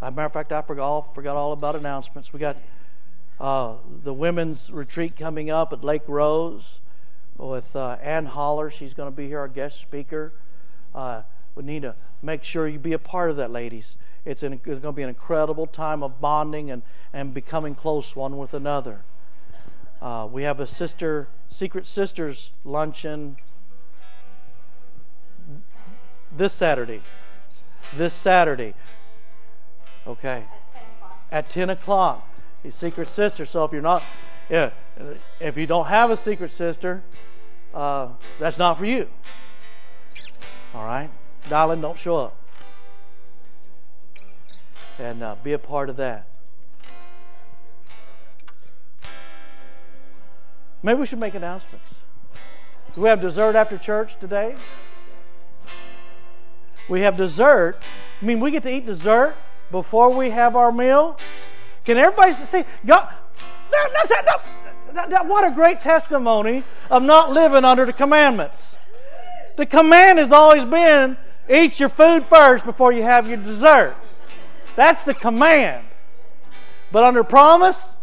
As 0.00 0.08
a 0.08 0.10
matter 0.12 0.26
of 0.26 0.32
fact, 0.32 0.52
I 0.52 0.62
forgot 0.62 0.84
all, 0.84 1.10
forgot 1.14 1.36
all 1.36 1.52
about 1.52 1.74
announcements. 1.74 2.32
We 2.32 2.38
got 2.38 2.58
uh, 3.40 3.74
the 4.04 4.14
women's 4.14 4.70
retreat 4.70 5.16
coming 5.16 5.50
up 5.50 5.72
at 5.72 5.82
Lake 5.82 6.02
Rose 6.06 6.80
with 7.38 7.74
uh, 7.74 7.96
Ann 8.00 8.26
Holler. 8.26 8.70
She's 8.70 8.94
going 8.94 9.10
to 9.10 9.16
be 9.16 9.26
here, 9.26 9.40
our 9.40 9.48
guest 9.48 9.80
speaker. 9.80 10.32
Uh, 10.94 11.22
we 11.56 11.64
need 11.64 11.82
to 11.82 11.96
make 12.22 12.44
sure 12.44 12.68
you 12.68 12.78
be 12.78 12.92
a 12.92 12.98
part 12.98 13.30
of 13.30 13.36
that, 13.38 13.50
ladies. 13.50 13.96
It's, 14.24 14.42
an, 14.42 14.52
it's 14.52 14.64
going 14.64 14.80
to 14.82 14.92
be 14.92 15.02
an 15.02 15.08
incredible 15.08 15.66
time 15.66 16.02
of 16.02 16.20
bonding 16.20 16.70
and, 16.70 16.82
and 17.12 17.32
becoming 17.32 17.74
close 17.74 18.14
one 18.14 18.36
with 18.36 18.54
another. 18.54 19.00
Uh, 20.00 20.28
we 20.30 20.42
have 20.42 20.60
a 20.60 20.66
sister, 20.66 21.28
Secret 21.48 21.86
Sisters 21.86 22.50
luncheon 22.64 23.36
this 26.36 26.52
Saturday. 26.52 27.00
This 27.96 28.12
Saturday. 28.12 28.74
Okay. 30.06 30.44
At 31.32 31.48
10 31.48 31.70
o'clock. 31.70 32.28
A 32.64 32.70
secret 32.70 33.08
sister. 33.08 33.46
So 33.46 33.64
if 33.64 33.72
you're 33.72 33.80
not, 33.80 34.02
yeah, 34.50 34.70
if 35.40 35.56
you 35.56 35.66
don't 35.66 35.86
have 35.86 36.10
a 36.10 36.16
secret 36.16 36.50
sister, 36.50 37.02
uh, 37.72 38.08
that's 38.38 38.58
not 38.58 38.76
for 38.76 38.84
you. 38.84 39.08
All 40.74 40.84
right? 40.84 41.08
Darling, 41.48 41.80
don't 41.80 41.98
show 41.98 42.16
up. 42.16 42.36
And 44.98 45.22
uh, 45.22 45.36
be 45.44 45.52
a 45.52 45.58
part 45.58 45.88
of 45.88 45.96
that. 45.96 46.26
Maybe 50.82 51.00
we 51.00 51.06
should 51.06 51.18
make 51.18 51.34
announcements. 51.34 52.00
Do 52.94 53.02
we 53.02 53.08
have 53.08 53.20
dessert 53.20 53.54
after 53.54 53.78
church 53.78 54.18
today? 54.18 54.54
We 56.88 57.00
have 57.02 57.16
dessert. 57.16 57.76
I 58.20 58.24
mean, 58.24 58.40
we 58.40 58.50
get 58.50 58.62
to 58.64 58.72
eat 58.72 58.86
dessert 58.86 59.34
before 59.70 60.14
we 60.14 60.30
have 60.30 60.56
our 60.56 60.72
meal. 60.72 61.18
Can 61.84 61.98
everybody 61.98 62.32
see? 62.32 62.64
God, 62.84 63.12
that, 63.70 64.42
that, 64.94 65.10
that, 65.10 65.26
what 65.26 65.44
a 65.44 65.54
great 65.54 65.80
testimony 65.82 66.64
of 66.90 67.02
not 67.02 67.30
living 67.30 67.64
under 67.64 67.84
the 67.84 67.92
commandments. 67.92 68.78
The 69.56 69.66
command 69.66 70.18
has 70.18 70.32
always 70.32 70.64
been 70.64 71.16
Eat 71.48 71.78
your 71.78 71.88
food 71.88 72.24
first 72.24 72.64
before 72.64 72.92
you 72.92 73.02
have 73.02 73.28
your 73.28 73.36
dessert. 73.36 73.96
That's 74.74 75.02
the 75.02 75.14
command. 75.14 75.86
But 76.92 77.04
under 77.04 77.24
promise, 77.24 77.96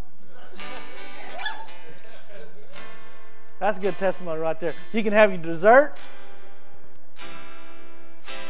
that's 3.59 3.77
a 3.77 3.81
good 3.81 3.97
testimony 3.97 4.39
right 4.39 4.59
there. 4.59 4.73
You 4.91 5.03
can 5.03 5.13
have 5.13 5.31
your 5.31 5.41
dessert 5.41 5.93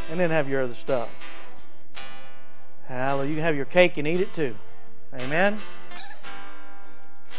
and 0.09 0.19
then 0.19 0.29
have 0.29 0.49
your 0.49 0.63
other 0.63 0.73
stuff. 0.73 1.09
Hallelujah. 2.87 3.29
You 3.29 3.35
can 3.35 3.43
have 3.43 3.55
your 3.55 3.65
cake 3.65 3.97
and 3.97 4.07
eat 4.07 4.21
it 4.21 4.33
too. 4.33 4.55
Amen. 5.13 5.57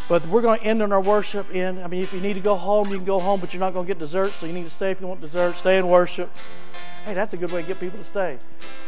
But 0.08 0.26
we're 0.26 0.42
going 0.42 0.58
to 0.58 0.64
end 0.64 0.82
on 0.82 0.92
our 0.92 1.00
worship 1.00 1.54
in. 1.54 1.82
I 1.82 1.86
mean, 1.86 2.02
if 2.02 2.12
you 2.12 2.20
need 2.20 2.34
to 2.34 2.40
go 2.40 2.56
home, 2.56 2.90
you 2.90 2.96
can 2.96 3.06
go 3.06 3.18
home, 3.18 3.40
but 3.40 3.54
you're 3.54 3.60
not 3.60 3.72
going 3.72 3.86
to 3.86 3.90
get 3.90 3.98
dessert, 3.98 4.32
so 4.32 4.44
you 4.44 4.52
need 4.52 4.64
to 4.64 4.70
stay 4.70 4.90
if 4.90 5.00
you 5.00 5.06
want 5.06 5.20
dessert. 5.20 5.56
Stay 5.56 5.78
and 5.78 5.90
worship. 5.90 6.30
Hey, 7.04 7.14
that's 7.14 7.32
a 7.32 7.36
good 7.36 7.52
way 7.52 7.62
to 7.62 7.68
get 7.68 7.80
people 7.80 7.98
to 7.98 8.04
stay. 8.04 8.38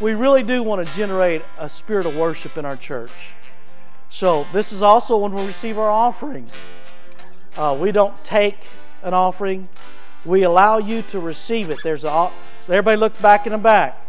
We 0.01 0.13
really 0.13 0.43
do 0.43 0.63
want 0.63 0.87
to 0.87 0.95
generate 0.95 1.43
a 1.59 1.69
spirit 1.69 2.07
of 2.07 2.17
worship 2.17 2.57
in 2.59 2.65
our 2.65 2.77
church. 2.77 3.35
So, 4.09 4.47
this 4.53 4.73
is 4.73 4.83
also 4.83 5.17
when 5.17 5.33
we 5.33 5.47
receive 5.47 5.79
our 5.79 5.91
offering. 5.91 6.49
Uh, 7.57 7.77
we 7.79 7.93
don't 7.93 8.15
take 8.23 8.57
an 9.03 9.15
offering, 9.15 9.69
we 10.25 10.43
allow 10.43 10.79
you 10.79 11.03
to 11.03 11.21
receive 11.21 11.71
it. 11.71 11.79
There's 11.83 12.05
a, 12.05 12.31
everybody 12.65 12.99
look 12.99 13.21
back 13.23 13.47
in 13.47 13.53
the 13.53 13.59
back. 13.59 14.01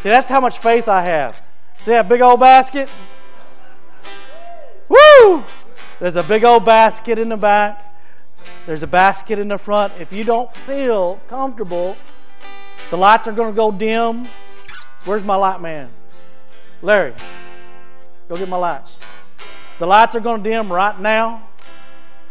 See, 0.00 0.10
that's 0.10 0.28
how 0.28 0.40
much 0.40 0.58
faith 0.58 0.86
I 0.86 1.02
have. 1.02 1.40
See 1.78 1.90
that 1.90 2.08
big 2.08 2.20
old 2.20 2.40
basket? 2.40 2.88
Woo! 4.88 5.44
There's 5.98 6.16
a 6.16 6.22
big 6.22 6.44
old 6.44 6.66
basket 6.66 7.18
in 7.18 7.30
the 7.30 7.38
back. 7.38 7.82
There's 8.66 8.82
a 8.82 8.86
basket 8.86 9.38
in 9.38 9.48
the 9.48 9.56
front. 9.56 9.94
If 9.98 10.12
you 10.12 10.24
don't 10.24 10.52
feel 10.52 11.18
comfortable, 11.26 11.96
the 12.90 12.98
lights 12.98 13.26
are 13.26 13.32
going 13.32 13.52
to 13.52 13.56
go 13.56 13.72
dim. 13.72 14.26
Where's 15.06 15.24
my 15.24 15.36
light 15.36 15.62
man? 15.62 15.88
Larry, 16.82 17.14
go 18.28 18.36
get 18.36 18.46
my 18.46 18.58
lights. 18.58 18.94
The 19.78 19.86
lights 19.86 20.14
are 20.14 20.20
going 20.20 20.42
to 20.42 20.50
dim 20.50 20.70
right 20.70 21.00
now. 21.00 21.48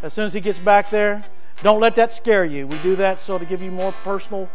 As 0.03 0.13
soon 0.13 0.25
as 0.25 0.33
he 0.33 0.41
gets 0.41 0.59
back 0.59 0.91
there, 0.91 1.23
don't 1.63 1.79
let 1.79 1.95
that 1.95 2.11
scare 2.11 2.45
you. 2.45 2.67
We 2.67 2.77
do 2.79 2.95
that 2.97 3.17
so 3.17 3.39
to 3.39 3.45
give 3.45 3.63
you 3.63 3.71
more 3.71 3.93
personal, 4.03 4.47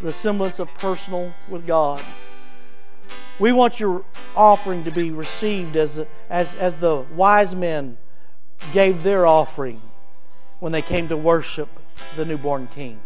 the 0.00 0.12
semblance 0.12 0.58
of 0.58 0.72
personal 0.74 1.34
with 1.50 1.66
God. 1.66 2.02
We 3.38 3.52
want 3.52 3.78
your 3.78 4.06
offering 4.34 4.84
to 4.84 4.90
be 4.90 5.10
received 5.10 5.76
as, 5.76 6.06
as, 6.30 6.54
as 6.54 6.76
the 6.76 7.04
wise 7.14 7.54
men 7.54 7.98
gave 8.72 9.02
their 9.02 9.26
offering 9.26 9.80
when 10.60 10.72
they 10.72 10.82
came 10.82 11.08
to 11.08 11.16
worship 11.16 11.68
the 12.16 12.24
newborn 12.24 12.68
king. 12.68 13.00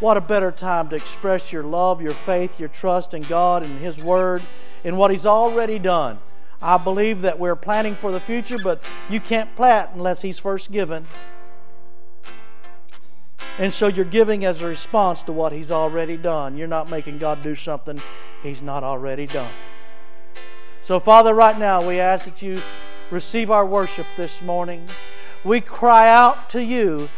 What 0.00 0.16
a 0.16 0.20
better 0.20 0.50
time 0.50 0.88
to 0.88 0.96
express 0.96 1.52
your 1.52 1.62
love, 1.62 2.02
your 2.02 2.12
faith, 2.12 2.58
your 2.58 2.68
trust 2.68 3.14
in 3.14 3.22
God 3.22 3.62
and 3.62 3.80
His 3.80 4.02
Word 4.02 4.42
and 4.84 4.98
what 4.98 5.10
He's 5.10 5.26
already 5.26 5.78
done. 5.78 6.18
I 6.60 6.78
believe 6.78 7.22
that 7.22 7.38
we're 7.38 7.56
planning 7.56 7.94
for 7.94 8.10
the 8.10 8.20
future, 8.20 8.58
but 8.62 8.88
you 9.08 9.20
can't 9.20 9.54
plant 9.54 9.90
unless 9.94 10.22
He's 10.22 10.38
first 10.38 10.72
given. 10.72 11.06
And 13.58 13.72
so 13.72 13.86
you're 13.86 14.04
giving 14.04 14.44
as 14.44 14.62
a 14.62 14.66
response 14.66 15.22
to 15.24 15.32
what 15.32 15.52
He's 15.52 15.70
already 15.70 16.16
done. 16.16 16.56
You're 16.56 16.66
not 16.66 16.90
making 16.90 17.18
God 17.18 17.42
do 17.42 17.54
something 17.54 18.00
He's 18.42 18.62
not 18.62 18.82
already 18.82 19.26
done. 19.26 19.50
So, 20.82 20.98
Father, 20.98 21.34
right 21.34 21.58
now 21.58 21.86
we 21.86 22.00
ask 22.00 22.24
that 22.26 22.42
you 22.42 22.60
receive 23.10 23.50
our 23.50 23.66
worship 23.66 24.06
this 24.16 24.40
morning. 24.40 24.86
We 25.44 25.60
cry 25.60 26.08
out 26.08 26.48
to 26.50 26.62
you 26.62 27.08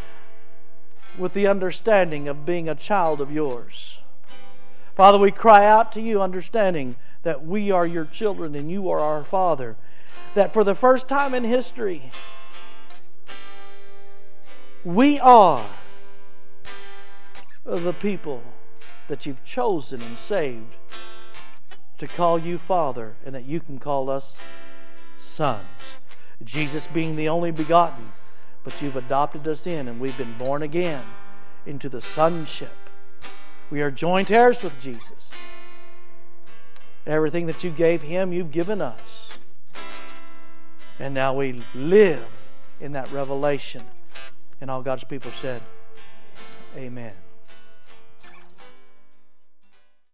with 1.17 1.33
the 1.33 1.47
understanding 1.47 2.29
of 2.29 2.45
being 2.45 2.69
a 2.69 2.75
child 2.75 3.21
of 3.21 3.31
yours. 3.31 4.01
Father, 4.95 5.19
we 5.19 5.31
cry 5.31 5.65
out 5.65 5.93
to 5.93 6.01
you, 6.01 6.21
understanding 6.21 6.97
that 7.23 7.45
we 7.45 7.71
are 7.71 7.87
your 7.87 8.05
children 8.05 8.55
and 8.55 8.71
you 8.71 8.89
are 8.91 9.01
our 9.01 9.25
Father. 9.25 9.77
That 10.35 10.53
for 10.53 10.65
the 10.65 10.75
first 10.75 11.09
time 11.09 11.35
in 11.35 11.45
history, 11.45 12.11
we 14.85 15.19
are 15.19 15.65
the 17.65 17.93
people 17.93 18.43
that 19.09 19.27
you've 19.27 19.45
chosen 19.45 20.01
and 20.01 20.17
saved 20.17 20.77
to 21.99 22.07
call 22.07 22.39
you 22.39 22.59
Father 22.59 23.17
and 23.25 23.35
that 23.35 23.45
you 23.45 23.61
can 23.61 23.79
call 23.79 24.11
us 24.11 24.39
sons. 25.19 25.99
Jesus 26.45 26.87
being 26.87 27.17
the 27.17 27.29
only 27.29 27.51
begotten, 27.51 28.13
but 28.65 28.81
you've 28.83 28.97
adopted 28.97 29.47
us 29.49 29.67
in 29.67 29.89
and 29.89 30.01
we've 30.01 30.17
been 30.19 30.37
born 30.37 30.63
again 30.63 31.05
into 31.65 31.89
the 31.89 32.01
sonship. 32.01 32.77
We 33.71 33.83
are 33.83 33.91
joint 33.91 34.31
heirs 34.31 34.63
with 34.63 34.79
Jesus. 34.81 35.35
Everything 37.07 37.47
that 37.47 37.63
you 37.65 37.71
gave 37.71 38.03
him, 38.03 38.33
you've 38.33 38.53
given 38.53 38.81
us. 38.81 39.39
And 40.99 41.15
now 41.15 41.35
we 41.35 41.61
live 41.75 42.27
in 42.81 42.93
that 42.93 43.11
revelation. 43.13 43.83
And 44.61 44.71
all 44.71 44.83
God's 44.83 45.05
people 45.05 45.31
said, 45.33 45.63
Amen. 46.77 47.13